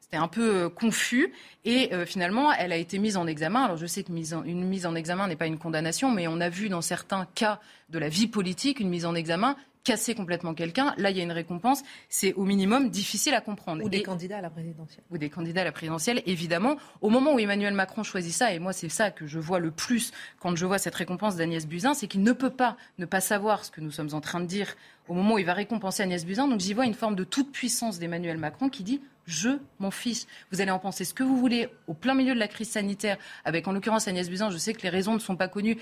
[0.00, 1.32] C'était un peu euh, confus
[1.64, 3.64] et euh, finalement, elle a été mise en examen.
[3.64, 6.48] Alors je sais que une mise en examen n'est pas une condamnation, mais on a
[6.48, 7.60] vu dans certains cas
[7.90, 9.56] de la vie politique une mise en examen
[9.88, 11.82] casser complètement quelqu'un, là, il y a une récompense.
[12.10, 13.82] C'est au minimum difficile à comprendre.
[13.82, 15.02] Ou des candidats à la présidentielle.
[15.10, 16.76] Ou des candidats à la présidentielle, évidemment.
[17.00, 19.70] Au moment où Emmanuel Macron choisit ça, et moi, c'est ça que je vois le
[19.70, 23.22] plus quand je vois cette récompense d'Agnès Buzyn, c'est qu'il ne peut pas ne pas
[23.22, 24.74] savoir ce que nous sommes en train de dire
[25.08, 26.48] au moment où il va récompenser Agnès Buzyn.
[26.48, 30.26] Donc j'y vois une forme de toute puissance d'Emmanuel Macron qui dit je mon fils.
[30.52, 33.16] Vous allez en penser ce que vous voulez au plein milieu de la crise sanitaire,
[33.44, 34.50] avec en l'occurrence Agnès Buzyn.
[34.50, 35.78] Je sais que les raisons ne sont pas connues,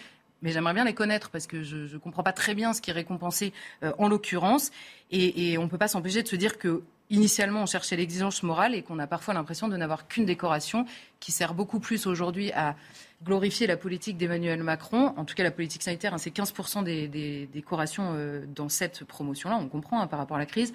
[0.47, 2.91] mais j'aimerais bien les connaître parce que je ne comprends pas très bien ce qui
[2.91, 4.71] est récompensé euh, en l'occurrence.
[5.11, 8.77] Et, on ne peut pas s'empêcher de se dire que initialement on cherchait l'exigence morale
[8.77, 10.87] et qu'on a parfois l'impression de n'avoir qu'une décoration
[11.19, 12.77] qui sert beaucoup plus aujourd'hui à
[13.25, 15.15] glorifier la politique d'Emmanuel Macron.
[15.17, 19.59] En tout cas, la politique sanitaire, hein, c'est 15% des, décorations euh, dans cette promotion-là.
[19.61, 20.73] On comprend hein, par rapport à la crise.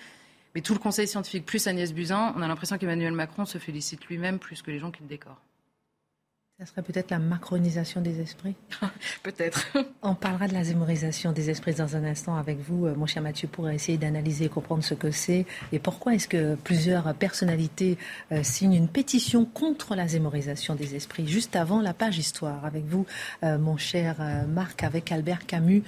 [0.54, 4.06] Mais tout le conseil scientifique plus Agnès Buzyn, on a l'impression qu'Emmanuel Macron se félicite
[4.08, 5.42] lui-même plus que les gens qui le décorent.
[6.62, 8.54] Ça serait peut-être la macronisation des esprits
[9.24, 9.76] Peut-être.
[10.04, 13.24] On parlera de la zémorisation des esprits dans un instant avec vous, euh, mon cher
[13.24, 17.98] Mathieu, pour essayer d'analyser et comprendre ce que c'est et pourquoi est-ce que plusieurs personnalités
[18.32, 21.28] euh, signent une pétition contre la zémorisation des esprits.
[21.28, 23.08] Juste avant la page histoire, avec vous,
[23.42, 25.82] euh, mon cher Marc, avec Albert Camus,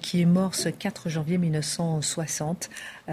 [0.00, 2.68] qui est mort ce 4 janvier 1960.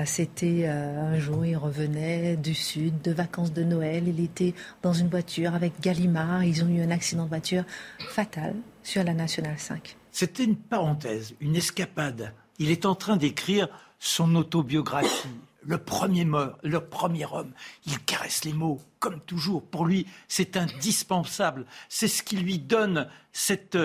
[0.06, 4.08] C'était un jour, il revenait du sud, de vacances de Noël.
[4.08, 6.44] Il était dans une voiture avec Gallimard.
[6.44, 7.64] Ils ont eu un accident de voiture
[8.10, 9.98] fatal sur la Nationale 5.
[10.12, 12.34] C'était une parenthèse, une escapade.
[12.60, 13.68] Il est en train d'écrire
[14.00, 15.28] son autobiographie.
[15.66, 16.26] Le premier,
[16.64, 17.52] le premier homme,
[17.86, 19.64] il caresse les mots, comme toujours.
[19.64, 21.66] Pour lui, c'est indispensable.
[21.90, 23.78] C'est ce qui lui donne cette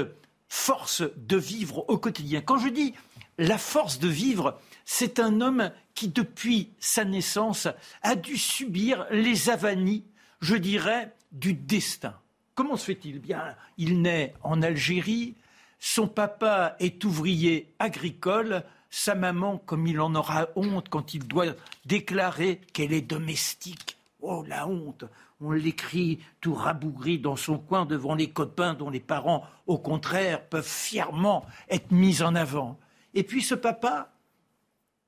[0.49, 2.41] force de vivre au quotidien.
[2.41, 2.95] Quand je dis
[3.39, 7.69] la force de vivre, c'est un homme qui, depuis sa naissance,
[8.03, 10.05] a dû subir les avanies,
[10.41, 12.15] je dirais, du destin.
[12.59, 15.37] Comment se fait-il Bien, il naît en Algérie,
[15.79, 21.55] son papa est ouvrier agricole, sa maman, comme il en aura honte quand il doit
[21.87, 23.97] déclarer qu'elle est domestique.
[24.21, 25.05] Oh, la honte
[25.41, 30.45] On l'écrit tout rabougri dans son coin devant les copains dont les parents, au contraire,
[30.45, 32.77] peuvent fièrement être mis en avant.
[33.15, 34.11] Et puis ce papa,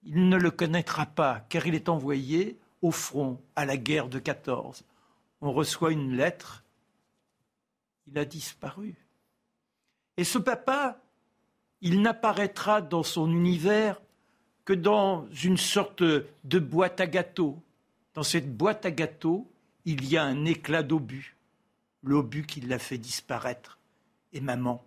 [0.05, 4.21] il ne le connaîtra pas, car il est envoyé au front à la guerre de
[4.21, 4.85] 14.
[5.41, 6.63] On reçoit une lettre
[8.11, 8.95] il a disparu.
[10.17, 11.01] Et ce papa,
[11.81, 14.01] il n'apparaîtra dans son univers
[14.65, 17.63] que dans une sorte de boîte à gâteaux.
[18.15, 19.51] Dans cette boîte à gâteaux,
[19.85, 21.37] il y a un éclat d'obus,
[22.03, 23.79] l'obus qui l'a fait disparaître.
[24.33, 24.85] Et maman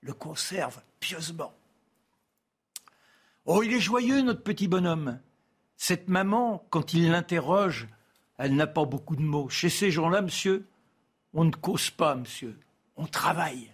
[0.00, 1.52] le conserve pieusement.
[3.44, 5.20] Oh, il est joyeux, notre petit bonhomme.
[5.76, 7.88] Cette maman, quand il l'interroge,
[8.38, 9.48] elle n'a pas beaucoup de mots.
[9.48, 10.66] Chez ces gens-là, monsieur,
[11.34, 12.58] on ne cause pas, monsieur.
[12.96, 13.72] On travaille.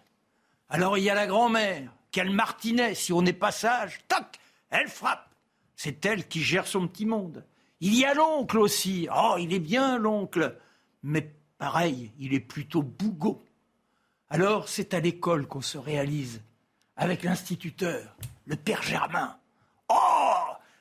[0.68, 1.90] Alors il y a la grand-mère,
[2.24, 2.94] le martinet.
[2.94, 4.38] Si on n'est pas sage, tac,
[4.70, 5.28] elle frappe.
[5.76, 7.44] C'est elle qui gère son petit monde.
[7.80, 9.08] Il y a l'oncle aussi.
[9.14, 10.58] Oh, il est bien l'oncle.
[11.02, 13.44] Mais pareil, il est plutôt bougot.
[14.30, 16.42] Alors c'est à l'école qu'on se réalise.
[16.96, 19.38] Avec l'instituteur, le père Germain.
[19.88, 20.17] Oh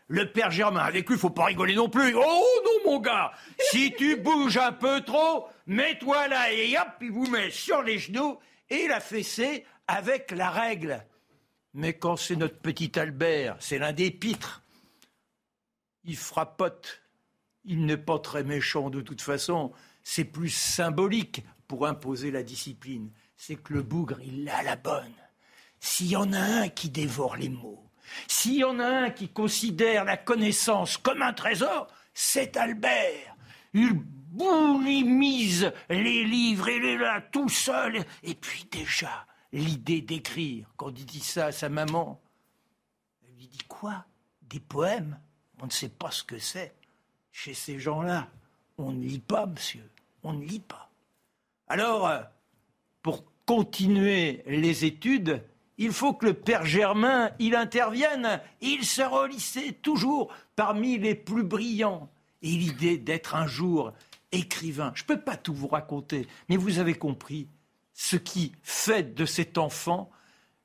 [0.08, 2.16] le père Germain, avec lui, il faut pas rigoler non plus.
[2.16, 3.32] Oh non, mon gars,
[3.72, 8.00] si tu bouges un peu trop, mets-toi là et hop, il vous met sur les
[8.00, 8.38] genoux
[8.70, 11.06] et la fessée avec la règle.
[11.74, 14.64] Mais quand c'est notre petit Albert, c'est l'un des pitres,
[16.06, 17.04] il frappote.
[17.66, 19.74] Il n'est pas très méchant de toute façon.
[20.04, 23.12] C'est plus symbolique pour imposer la discipline.
[23.36, 25.14] C'est que le bougre, il l'a la bonne.
[25.82, 27.87] S'il y en a un qui dévore les mots,
[28.28, 33.36] s'il y en a un qui considère la connaissance comme un trésor, c'est Albert.
[33.74, 38.04] Il boulimise les livres, il est là tout seul.
[38.24, 42.22] Et puis déjà, l'idée d'écrire, quand il dit ça à sa maman,
[43.24, 44.06] elle lui dit quoi?
[44.44, 45.20] Des poèmes?
[45.62, 46.76] On ne sait pas ce que c'est.
[47.32, 48.28] Chez ces gens-là,
[48.78, 49.90] on ne lit pas, monsieur.
[50.24, 50.90] On ne lit pas.
[51.68, 52.22] Alors, euh,
[53.02, 55.44] pour continuer les études,
[55.78, 58.42] il faut que le père Germain, il intervienne.
[58.62, 62.10] Il sera au lycée toujours parmi les plus brillants.
[62.42, 63.94] Et l'idée d'être un jour
[64.32, 67.48] écrivain, je ne peux pas tout vous raconter, mais vous avez compris
[67.94, 70.12] ce qui fait de cet enfant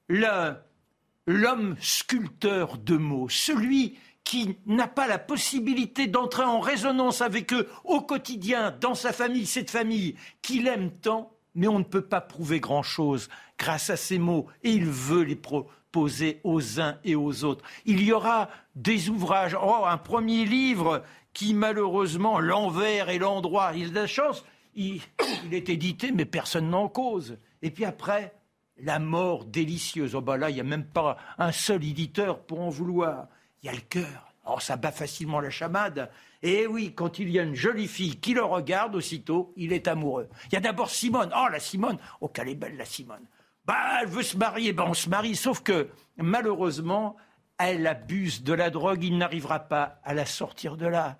[0.09, 7.69] l'homme sculpteur de mots, celui qui n'a pas la possibilité d'entrer en résonance avec eux
[7.85, 12.20] au quotidien, dans sa famille, cette famille qu'il aime tant, mais on ne peut pas
[12.20, 13.28] prouver grand-chose
[13.59, 17.64] grâce à ces mots, et il veut les proposer aux uns et aux autres.
[17.84, 23.86] Il y aura des ouvrages, oh, un premier livre qui malheureusement, l'envers et l'endroit, il
[23.86, 24.44] a de la chance,
[24.74, 25.00] il,
[25.53, 27.38] est édité, mais personne n'en cause.
[27.62, 28.34] Et puis après,
[28.78, 30.14] la mort délicieuse.
[30.14, 33.28] Oh bah là, il n'y a même pas un seul éditeur pour en vouloir.
[33.62, 34.32] Il y a le cœur.
[34.45, 36.11] Oh, ça bat facilement la chamade.
[36.43, 39.86] Et oui, quand il y a une jolie fille qui le regarde aussitôt, il est
[39.86, 40.28] amoureux.
[40.47, 41.30] Il y a d'abord Simone.
[41.36, 41.99] Oh, la Simone.
[42.20, 43.24] Oh, qu'elle est belle, la Simone.
[43.64, 44.72] Bah, elle veut se marier.
[44.72, 45.36] Ben, on se marie.
[45.36, 47.16] Sauf que, malheureusement,
[47.59, 49.05] elle abuse de la drogue.
[49.05, 51.18] Il n'arrivera pas à la sortir de là.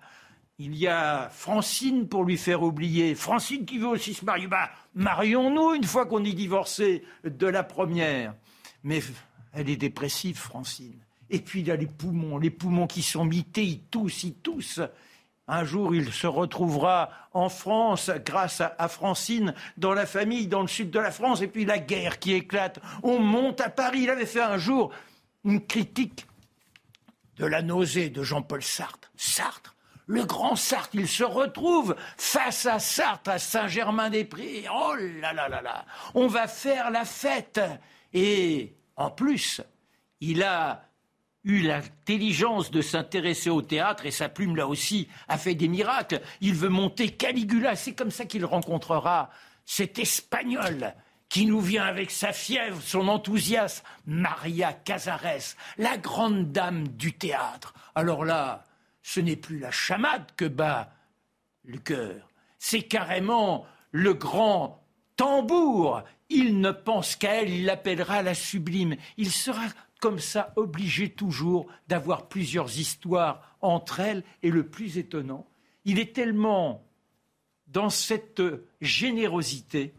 [0.59, 3.15] Il y a Francine pour lui faire oublier.
[3.15, 4.47] Francine qui veut aussi se marier.
[4.47, 8.35] Bah, marions-nous une fois qu'on est divorcé de la première.
[8.83, 8.99] Mais
[9.53, 11.02] elle est dépressive, Francine.
[11.29, 14.81] Et puis il a les poumons, les poumons qui sont mités, ils toussent, ils toussent.
[15.47, 20.67] Un jour, il se retrouvera en France grâce à, Francine, dans la famille, dans le
[20.67, 22.79] sud de la France, et puis la guerre qui éclate.
[23.03, 24.01] On monte à Paris.
[24.03, 24.93] Il avait fait un jour
[25.43, 26.25] une critique
[27.37, 29.11] de la nausée de Jean-Paul Sartre.
[29.17, 34.65] Sartre, le grand Sartre, il se retrouve face à Sartre, à Saint-Germain-des-Prés.
[34.73, 37.59] Oh là là là là, on va faire la fête.
[38.13, 39.61] Et en plus,
[40.21, 40.85] il a
[41.43, 46.21] eu l'intelligence de s'intéresser au théâtre et sa plume là aussi a fait des miracles.
[46.41, 49.29] Il veut monter Caligula, c'est comme ça qu'il rencontrera
[49.65, 50.93] cet espagnol
[51.29, 57.73] qui nous vient avec sa fièvre, son enthousiasme, Maria Casares, la grande dame du théâtre.
[57.95, 58.65] Alors là,
[59.01, 60.93] ce n'est plus la chamade que bat
[61.63, 62.29] le cœur,
[62.59, 64.83] c'est carrément le grand
[65.15, 66.03] tambour.
[66.29, 68.95] Il ne pense qu'à elle, il l'appellera la sublime.
[69.17, 69.61] Il sera
[70.03, 74.25] comme ça obligé toujours d'avoir plusieurs histoires entre elles.
[74.41, 75.47] Et le plus étonnant,
[75.85, 76.83] il est tellement
[77.67, 78.41] dans cette
[78.81, 79.93] générosité,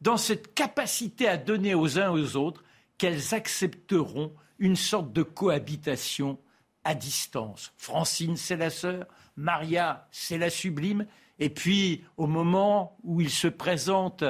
[0.00, 2.62] dans cette capacité à donner aux uns aux autres,
[2.98, 6.38] qu'elles accepteront une sorte de cohabitation
[6.84, 7.72] à distance.
[7.76, 11.04] Francine, c'est la sœur, Maria, c'est la sublime,
[11.40, 14.22] et puis au moment où il se présente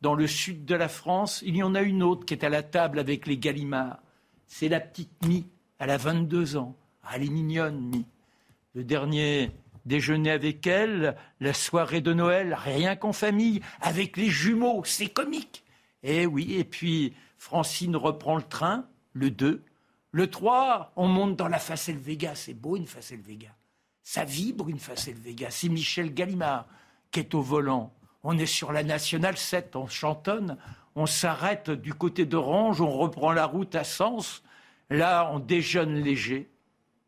[0.00, 2.50] dans le sud de la France, il y en a une autre qui est à
[2.50, 3.98] la table avec les Gallimards
[4.46, 5.46] c'est la petite Mie.
[5.78, 6.74] Elle a 22 ans.
[7.02, 8.06] Ah, elle est mignonne, Mie.
[8.74, 9.50] Le dernier
[9.84, 15.64] déjeuner avec elle, la soirée de Noël, rien qu'en famille, avec les jumeaux, c'est comique.
[16.02, 19.62] Eh oui, et puis Francine reprend le train, le 2.
[20.10, 22.34] Le 3, on monte dans la Facel Vega.
[22.34, 23.54] C'est beau une Facel Vega.
[24.02, 25.50] Ça vibre une Facel Vega.
[25.50, 26.66] C'est Michel Gallimard
[27.10, 27.92] qui est au volant.
[28.22, 30.56] On est sur la Nationale 7, on chantonne,
[30.96, 34.42] on s'arrête du côté d'Orange, on reprend la route à Sens.
[34.88, 36.48] Là, on déjeune léger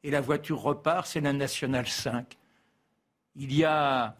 [0.04, 2.36] et la voiture repart, c'est la Nationale 5.
[3.36, 4.14] Il y a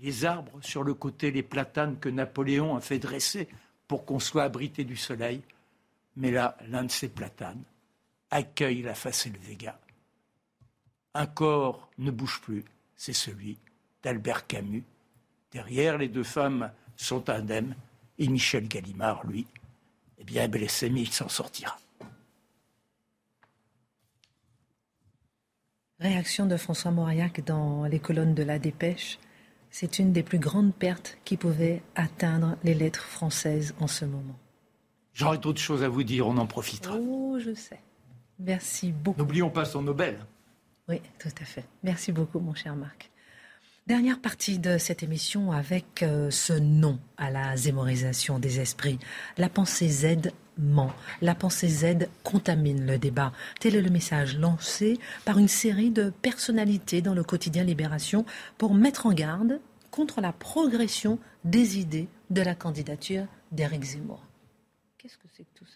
[0.00, 3.48] les arbres sur le côté, les platanes que Napoléon a fait dresser
[3.86, 5.42] pour qu'on soit abrité du soleil.
[6.16, 7.62] Mais là, l'un de ces platanes
[8.30, 9.78] accueille la face Vega.
[11.14, 12.64] Un corps ne bouge plus,
[12.96, 13.56] c'est celui
[14.02, 14.84] d'Albert Camus.
[15.52, 17.76] Derrière, les deux femmes sont indemnes
[18.18, 19.46] et Michel Gallimard, lui,
[20.18, 21.78] eh bien, blessé, mais il s'en sortira.
[26.00, 29.18] Réaction de François Mauriac dans les colonnes de la dépêche.
[29.70, 34.38] C'est une des plus grandes pertes qui pouvaient atteindre les lettres françaises en ce moment.
[35.14, 36.96] J'aurais d'autres choses à vous dire, on en profitera.
[36.96, 37.80] Oh, je sais.
[38.38, 39.18] Merci beaucoup.
[39.18, 40.18] N'oublions pas son Nobel.
[40.88, 41.64] Oui, tout à fait.
[41.82, 43.10] Merci beaucoup, mon cher Marc.
[43.86, 48.98] Dernière partie de cette émission avec euh, ce nom à la zémorisation des esprits.
[49.36, 50.90] La pensée Z ment.
[51.20, 53.30] La pensée Z contamine le débat.
[53.60, 58.24] Tel est le message lancé par une série de personnalités dans le quotidien Libération
[58.56, 59.60] pour mettre en garde
[59.90, 64.24] contre la progression des idées de la candidature d'Éric Zemmour.
[64.96, 65.73] Qu'est-ce que c'est que tout ça?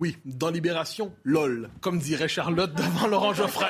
[0.00, 3.68] Oui, dans Libération, lol, comme dirait Charlotte devant Laurent Geoffrin.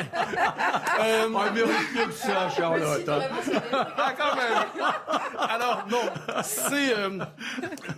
[1.01, 3.07] euh, ah, mieux que ça, Charlotte.
[3.07, 3.21] Hein.
[3.73, 4.89] ah, quand même.
[5.39, 6.01] Alors, non,
[6.43, 7.19] c'est, euh,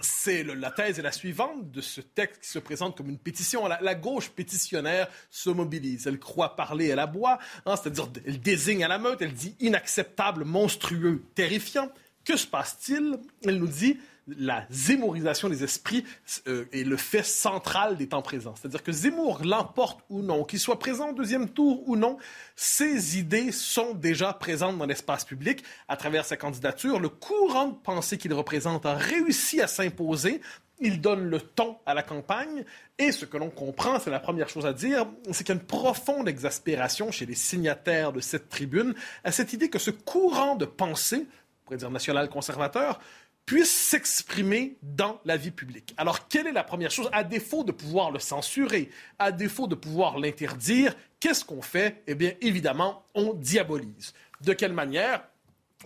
[0.01, 3.68] c'est la thèse est la suivante de ce texte qui se présente comme une pétition.
[3.68, 6.09] La, gauche pétitionnaire se mobilise.
[6.09, 10.45] Elle croit parler, elle aboie, hein, c'est-à-dire elle désigne à la meute, elle dit inacceptable,
[10.45, 11.91] monstrueux, terrifiant.
[12.24, 13.18] Que se passe-t-il?
[13.45, 16.05] Elle nous dit la zémorisation des esprits
[16.49, 18.55] euh, est le fait central des temps présents.
[18.57, 22.18] C'est-à-dire que Zemmour l'emporte ou non, qu'il soit présent au deuxième tour ou non,
[22.57, 26.99] ses idées sont déjà présentes dans l'espace public à travers sa candidature.
[26.99, 30.41] Le courant de pensée qu'il représente a réussi à s'imposer.
[30.79, 32.64] Il donne le ton à la campagne
[32.99, 35.61] et ce que l'on comprend, c'est la première chose à dire, c'est qu'il y a
[35.61, 40.55] une profonde exaspération chez les signataires de cette tribune à cette idée que ce courant
[40.55, 43.01] de pensée, on pourrait dire national conservateur,
[43.47, 45.94] puisse s'exprimer dans la vie publique.
[45.97, 47.09] Alors, quelle est la première chose?
[47.12, 48.90] À défaut de pouvoir le censurer,
[49.20, 52.03] à défaut de pouvoir l'interdire, qu'est-ce qu'on fait?
[52.09, 54.12] Eh bien, évidemment, on diabolise.
[54.40, 55.22] De quelle manière?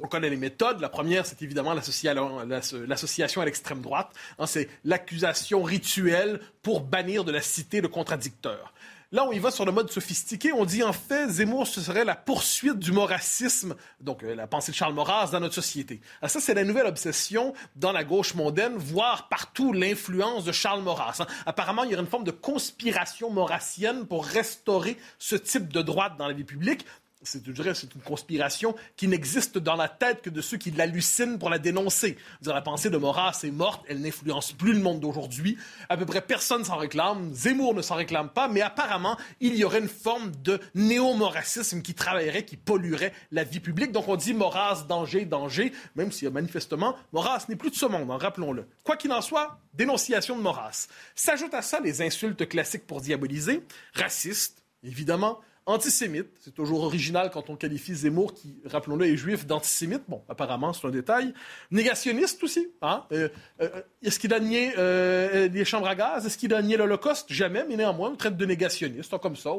[0.03, 0.81] On connaît les méthodes.
[0.81, 4.13] La première, c'est évidemment l'association à l'extrême droite.
[4.39, 8.73] Hein, c'est l'accusation rituelle pour bannir de la cité le contradicteur.
[9.13, 10.53] Là, on y va sur le mode sophistiqué.
[10.53, 14.71] On dit en fait, Zemmour, ce serait la poursuite du moracisme, donc euh, la pensée
[14.71, 16.01] de Charles Maurras dans notre société.
[16.23, 20.83] Alors ça, c'est la nouvelle obsession dans la gauche mondaine, voir partout l'influence de Charles
[20.83, 21.17] Maurras.
[21.19, 21.27] Hein.
[21.45, 26.17] Apparemment, il y aurait une forme de conspiration maurassienne pour restaurer ce type de droite
[26.17, 26.87] dans la vie publique.
[27.23, 31.59] C'est une conspiration qui n'existe dans la tête que de ceux qui l'hallucinent pour la
[31.59, 32.17] dénoncer.
[32.41, 35.59] Dire, la pensée de Maurras est morte, elle n'influence plus le monde d'aujourd'hui.
[35.89, 39.65] À peu près personne s'en réclame, Zemmour ne s'en réclame pas, mais apparemment, il y
[39.65, 43.93] aurait une forme de néo-moracisme qui travaillerait, qui polluerait la vie publique.
[43.93, 48.11] Donc on dit Maurras, danger, danger, même si manifestement, Maurras n'est plus de ce monde,
[48.11, 48.67] hein, rappelons-le.
[48.83, 50.89] Quoi qu'il en soit, dénonciation de Maurras.
[51.15, 53.63] S'ajoute à ça les insultes classiques pour diaboliser,
[53.95, 60.03] raciste, évidemment, Antisémite, c'est toujours original quand on qualifie Zemmour, qui, rappelons-le, est juif, d'antisémite.
[60.09, 61.35] Bon, apparemment, c'est un détail.
[61.71, 62.69] Négationniste aussi.
[62.83, 63.05] Hein?
[63.13, 63.29] Euh,
[63.61, 63.69] euh,
[64.03, 66.27] est-ce qu'il a nié euh, les chambres à gaz?
[66.27, 67.33] Est-ce qu'il a nié l'Holocauste?
[67.33, 69.17] Jamais, mais néanmoins, on traite de négationniste.
[69.19, 69.51] Comme ça,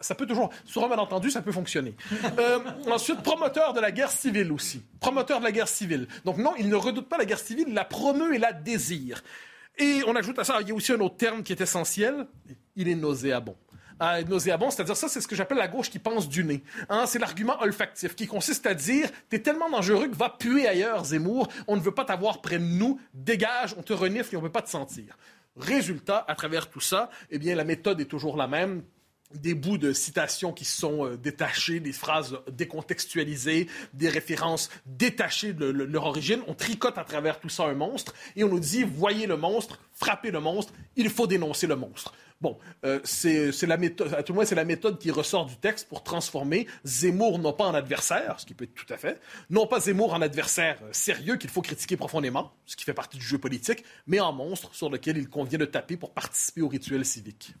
[0.00, 1.94] ça peut toujours, sur un malentendu, ça peut fonctionner.
[2.90, 4.82] ensuite, promoteur de la guerre civile aussi.
[5.00, 6.08] Promoteur de la guerre civile.
[6.24, 9.22] Donc non, il ne redoute pas la guerre civile, il la promeut et la désire.
[9.78, 12.26] Et on ajoute à ça, il y a aussi un autre terme qui est essentiel,
[12.74, 13.56] il est nauséabond
[14.02, 16.62] euh, nauséabond, c'est-à-dire ça, c'est ce que j'appelle la gauche qui pense du nez.
[16.88, 21.04] Hein, c'est l'argument olfactif qui consiste à dire t'es tellement dangereux que va puer ailleurs,
[21.04, 21.48] Zemmour.
[21.66, 23.00] On ne veut pas t'avoir près de nous.
[23.14, 25.16] Dégage, on te renifle et on ne veut pas te sentir.
[25.56, 28.82] Résultat, à travers tout ça, eh bien, la méthode est toujours la même
[29.34, 35.66] des bouts de citations qui sont euh, détachés, des phrases décontextualisées, des références détachées de,
[35.66, 36.40] leur origine.
[36.46, 39.80] On tricote à travers tout ça un monstre et on nous dit voyez le monstre,
[39.92, 42.14] frappez le monstre, il faut dénoncer le monstre.
[42.40, 45.56] Bon, euh, c'est la méthode, à tout le moins, c'est la méthode qui ressort du
[45.56, 49.20] texte pour transformer Zemmour non pas en adversaire, ce qui peut être tout à fait,
[49.48, 53.16] non pas Zemmour en adversaire euh, sérieux qu'il faut critiquer profondément, ce qui fait partie
[53.16, 56.68] du jeu politique, mais en monstre sur lequel il convient de taper pour participer au
[56.68, 57.54] rituel civique.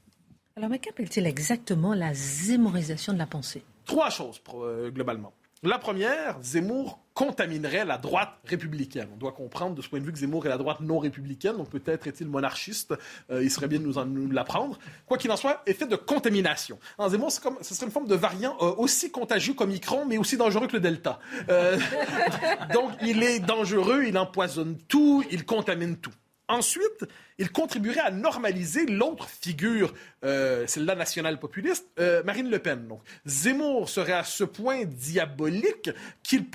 [0.56, 3.62] Alors, mais qu'appelle-t-il exactement la zémorisation de la pensée?
[3.86, 5.32] Trois choses, euh, globalement.
[5.62, 9.08] La première, Zemmour contaminerait la droite républicaine.
[9.14, 11.56] On doit comprendre de ce point de vue que Zemmour est la droite non républicaine,
[11.56, 12.92] donc peut-être est-il monarchiste.
[13.30, 14.78] Euh, il serait bien de nous, en, l'apprendre.
[15.06, 16.78] Quoi qu'il en soit, effet de contamination.
[16.98, 20.36] En Zemmour, comme, ce serait une forme de variant euh, aussi contagieux qu'Omicron, mais aussi
[20.36, 21.18] dangereux que le Delta.
[21.48, 21.78] Euh,
[22.74, 26.12] donc, il est dangereux, il empoisonne tout, il contamine tout.
[26.48, 27.04] Ensuite,
[27.38, 29.92] il contribuerait à normaliser l'autre figure,
[30.24, 32.86] euh, celle-là nationale populiste, euh, Marine Le Pen.
[32.86, 35.90] Donc, Zemmour serait à ce point diabolique
[36.22, 36.46] qu'il,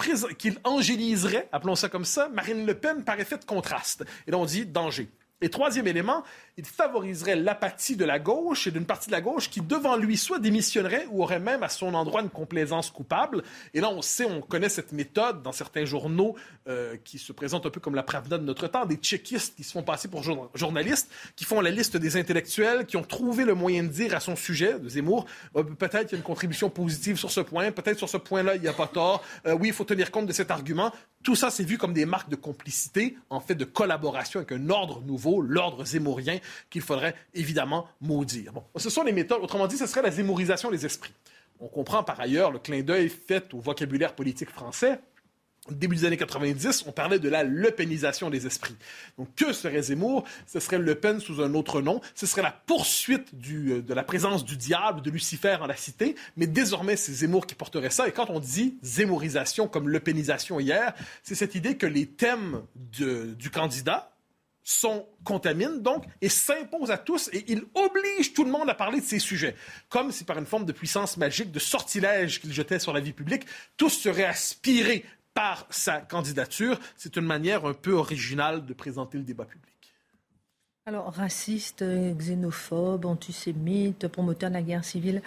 [0.64, 4.06] angéliserait, appelons ça comme ça, Marine Le Pen par effet de contraste.
[4.28, 5.10] Et là, on dit danger.
[5.42, 6.24] Et troisième élément,
[6.58, 10.18] il favoriserait l'apathie de la gauche et d'une partie de la gauche qui, devant lui,
[10.18, 13.44] soit démissionnerait ou aurait même à son endroit une complaisance coupable.
[13.74, 16.36] Et là, on sait, on connaît cette méthode dans certains journaux
[16.68, 19.64] euh, qui se présentent un peu comme la Pravda de notre temps, des tchéquistes qui
[19.64, 20.24] se font passer pour
[20.54, 24.20] journalistes, qui font la liste des intellectuels, qui ont trouvé le moyen de dire à
[24.20, 25.26] son sujet, de Zemmour,
[25.56, 28.56] euh, peut-être qu'il y a une contribution positive sur ce point, peut-être sur ce point-là,
[28.56, 29.24] il n'y a pas tort.
[29.46, 30.92] Euh, oui, il faut tenir compte de cet argument.
[31.24, 34.70] Tout ça, c'est vu comme des marques de complicité, en fait, de collaboration avec un
[34.70, 36.40] ordre nouveau, l'ordre zémourien,
[36.70, 38.54] qu'il faudrait évidemment maudire.
[38.54, 39.42] Bon, ce sont les méthodes.
[39.42, 41.14] Autrement dit, ce serait la zémorisation des esprits.
[41.60, 45.00] On comprend par ailleurs le clin d'œil fait au vocabulaire politique français.
[45.70, 48.76] Au début des années 90, on parlait de la lepénisation des esprits.
[49.20, 50.24] Donc, que serait Zemmour?
[50.48, 52.02] Ce serait Le Pen sous un autre nom.
[52.16, 56.16] Ce serait la poursuite euh, de la présence du diable, de Lucifer en la cité.
[56.36, 58.08] Mais désormais, c'est Zemmour qui porterait ça.
[58.08, 63.52] Et quand on dit zémorisation comme lepénisation hier, c'est cette idée que les thèmes du
[63.52, 64.11] candidat,
[64.72, 69.02] sont, contaminent donc et s'imposent à tous et il oblige tout le monde à parler
[69.02, 69.56] de ces sujets.
[69.90, 73.14] Comme si par une forme de puissance magique, de sortilège qu'il jetait sur la vie
[73.14, 73.46] publique,
[73.78, 76.80] tous seraient aspirés par sa candidature.
[76.98, 79.72] C'est une manière un peu originale de présenter le débat public.
[80.86, 85.22] Alors, raciste, xénophobe, antisémite, promoteur de la guerre civile,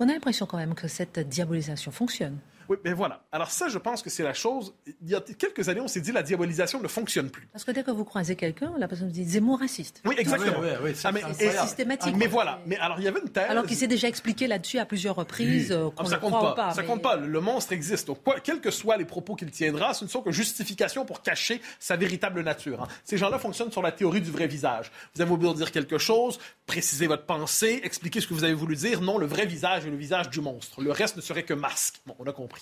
[0.00, 2.38] on a l'impression quand même que cette diabolisation fonctionne.
[2.68, 3.22] Oui, mais voilà.
[3.32, 4.74] Alors ça, je pense que c'est la chose.
[4.86, 7.48] Il y a quelques années, on s'est dit la diabolisation ne fonctionne plus.
[7.52, 10.02] Parce que dès que vous croisez quelqu'un, la personne dit Zemmour raciste.
[10.04, 10.58] Oui, exactement.
[10.60, 12.14] Oui, oui, ah, mais, c'est systématique.
[12.16, 12.60] Mais voilà.
[12.66, 13.46] Mais alors, il y avait une thèse.
[13.48, 15.72] Alors qu'il s'est déjà expliqué là-dessus à plusieurs reprises.
[15.72, 16.72] Euh, ah, ça compte pas.
[16.72, 17.16] Ça compte pas.
[17.16, 18.06] Le monstre existe.
[18.06, 21.22] Donc, quoi, quels que soient les propos qu'il tiendra, ce ne sont que justifications pour
[21.22, 22.82] cacher sa véritable nature.
[22.82, 22.88] Hein.
[23.04, 24.90] Ces gens-là fonctionnent sur la théorie du vrai visage.
[25.14, 28.76] Vous avez voulu dire quelque chose, préciser votre pensée, expliquer ce que vous avez voulu
[28.76, 29.00] dire.
[29.00, 30.80] Non, le vrai visage est le visage du monstre.
[30.80, 32.00] Le reste ne serait que masque.
[32.06, 32.53] Bon, on a compris.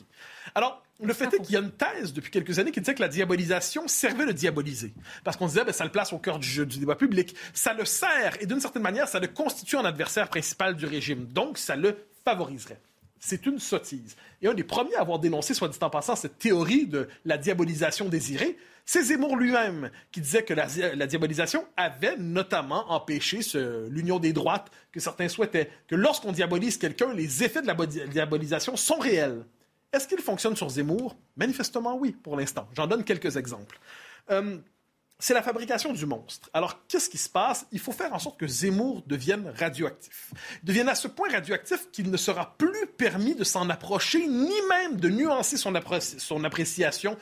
[0.55, 3.01] Alors, le fait est qu'il y a une thèse depuis quelques années qui disait que
[3.01, 4.95] la diabolisation servait de diaboliser.
[5.25, 7.35] Parce qu'on disait, ben, ça le place au cœur du, jeu, du débat public.
[7.53, 11.27] Ça le sert, et d'une certaine manière, ça le constitue un adversaire principal du régime.
[11.27, 12.81] Donc, ça le favoriserait.
[13.19, 14.17] C'est une sottise.
[14.41, 17.39] Et un des premiers à avoir dénoncé, soit dit en passant, cette théorie de la
[17.39, 23.39] diabolisation désirée, c'est Zemmour lui-même qui disait que la, la, diabolisation avait notamment empêché
[23.89, 25.71] l'union des droites que certains souhaitaient.
[25.87, 27.77] Que lorsqu'on diabolise quelqu'un, les effets de la
[28.07, 29.45] diabolisation sont réels.
[29.93, 31.17] Est-ce qu'il fonctionne sur Zemmour?
[31.37, 32.69] Manifestement oui, pour l'instant.
[32.75, 33.79] J'en donne quelques exemples.
[34.31, 34.59] Euh,
[35.19, 36.51] c'est la fabrication du monstre.
[36.53, 37.67] Alors, qu'est-ce qui se passe?
[37.71, 40.33] Il faut faire en sorte que Zemmour devienne radioactif.
[40.65, 44.97] devienne à ce point radioactif qu'il ne sera plus permis de s'en approcher, ni même
[44.99, 45.73] de nuancer son,
[46.19, 47.17] son appréciation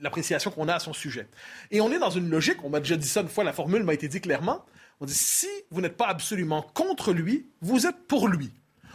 [0.00, 1.28] l'appréciation qu'on a à son sujet.
[1.70, 3.84] Et on est dans une logique, on m'a déjà dit ça une fois, la formule
[3.84, 4.64] m'a été dit clairement,
[5.00, 8.50] on dit si vous n'êtes pas absolument contre lui, vous êtes pour lui.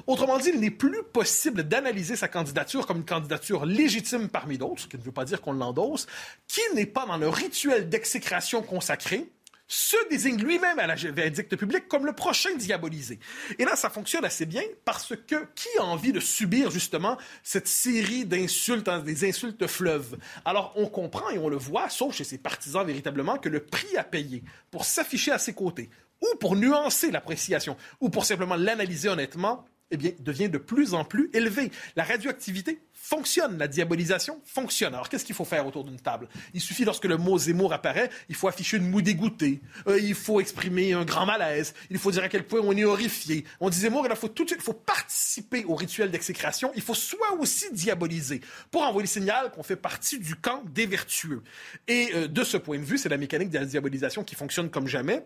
[0.07, 4.83] Autrement dit, il n'est plus possible d'analyser sa candidature comme une candidature légitime parmi d'autres,
[4.83, 6.07] ce qui ne veut pas dire qu'on l'endosse,
[6.47, 9.29] qui n'est pas dans le rituel d'exécration consacré,
[9.67, 13.19] se désigne lui-même à la vindicte publique comme le prochain diabolisé.
[13.59, 17.67] Et là, ça fonctionne assez bien parce que qui a envie de subir justement cette
[17.67, 20.17] série d'insultes, hein, des insultes fleuves?
[20.45, 23.97] Alors, on comprend et on le voit, sauf chez ses partisans véritablement, que le prix
[23.97, 24.41] à payer
[24.71, 25.89] pour s'afficher à ses côtés,
[26.21, 31.05] ou pour nuancer l'appréciation, ou pour simplement l'analyser honnêtement, eh bien, devient de plus en
[31.05, 31.71] plus élevé.
[31.95, 34.93] La radioactivité fonctionne, la diabolisation fonctionne.
[34.93, 36.27] Alors, qu'est-ce qu'il faut faire autour d'une table?
[36.53, 40.13] Il suffit, lorsque le mot Zemmour apparaît, il faut afficher une moue dégoûtée, euh, il
[40.13, 43.45] faut exprimer un grand malaise, il faut dire à quel point on est horrifié.
[43.59, 46.81] On dit Zemmour, il faut tout de suite, il faut participer au rituel d'exécration, il
[46.81, 51.43] faut soit aussi diaboliser pour envoyer le signal qu'on fait partie du camp des vertueux.
[51.87, 54.69] Et euh, de ce point de vue, c'est la mécanique de la diabolisation qui fonctionne
[54.69, 55.23] comme jamais.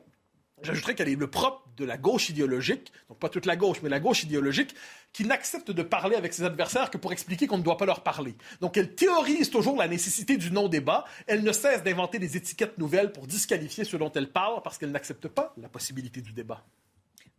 [0.63, 3.89] J'ajouterais qu'elle est le propre de la gauche idéologique, donc pas toute la gauche, mais
[3.89, 4.75] la gauche idéologique,
[5.13, 8.03] qui n'accepte de parler avec ses adversaires que pour expliquer qu'on ne doit pas leur
[8.03, 8.35] parler.
[8.59, 13.11] Donc elle théorise toujours la nécessité du non-débat, elle ne cesse d'inventer des étiquettes nouvelles
[13.11, 16.63] pour disqualifier ceux dont elle parle parce qu'elle n'accepte pas la possibilité du débat.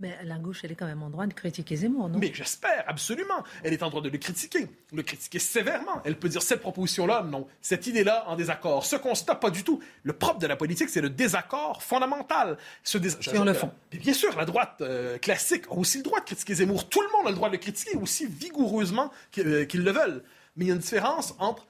[0.02, 2.18] Mais la gauche, elle est quand même en droit de critiquer Zemmour, non?
[2.18, 3.44] Mais j'espère, absolument.
[3.62, 6.02] Elle est en droit de le critiquer, le critiquer sévèrement.
[6.04, 7.46] Elle peut dire cette proposition-là, non.
[7.60, 8.84] Cette idée-là, en désaccord.
[8.84, 9.80] Ce constat, pas du tout.
[10.02, 12.58] Le propre de la politique, c'est le désaccord fondamental.
[12.82, 13.70] Ce Sur le fond.
[13.92, 16.88] bien sûr, la droite euh, classique a aussi le droit de critiquer Zemmour.
[16.88, 20.24] Tout le monde a le droit de le critiquer aussi vigoureusement euh, qu'ils le veulent.
[20.56, 21.68] Mais il y a une différence entre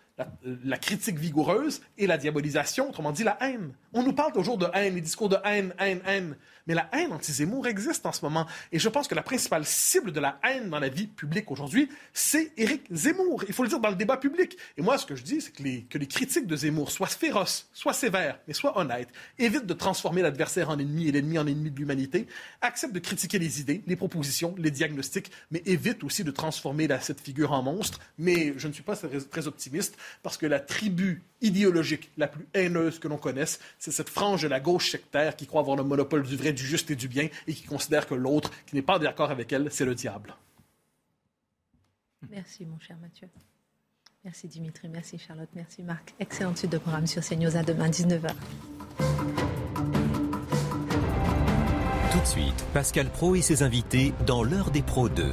[0.64, 3.72] la, critique vigoureuse et la diabolisation, autrement dit la haine.
[3.92, 6.36] On nous parle toujours de haine, les discours de haine, haine, haine.
[6.66, 8.46] Mais la haine anti-Zemmour existe en ce moment.
[8.70, 11.88] Et je pense que la principale cible de la haine dans la vie publique aujourd'hui,
[12.12, 13.44] c'est Éric Zemmour.
[13.48, 14.56] Il faut le dire dans le débat public.
[14.76, 17.06] Et moi, ce que je dis, c'est que les, que les critiques de Zemmour soient
[17.06, 19.08] féroces, soient sévères, mais soient honnêtes,
[19.38, 22.26] évitent de transformer l'adversaire en ennemi et l'ennemi en ennemi de l'humanité,
[22.60, 27.20] acceptent de critiquer les idées, les propositions, les diagnostics, mais évitent aussi de transformer cette
[27.20, 28.00] figure en monstre.
[28.18, 32.98] Mais je ne suis pas très optimiste parce que la tribu idéologique la plus haineuse
[32.98, 36.22] que l'on connaisse, c'est cette frange de la gauche sectaire qui croit avoir le monopole
[36.22, 38.98] du vrai, du juste et du bien et qui considère que l'autre, qui n'est pas
[38.98, 40.34] d'accord avec elle, c'est le diable.
[42.30, 43.28] Merci, mon cher Mathieu.
[44.24, 46.14] Merci Dimitri, merci Charlotte, merci Marc.
[46.20, 48.30] Excellente suite de programme sur CNews à demain 19h.
[52.12, 55.32] Tout de suite, Pascal Pro et ses invités dans l'heure des pros 2.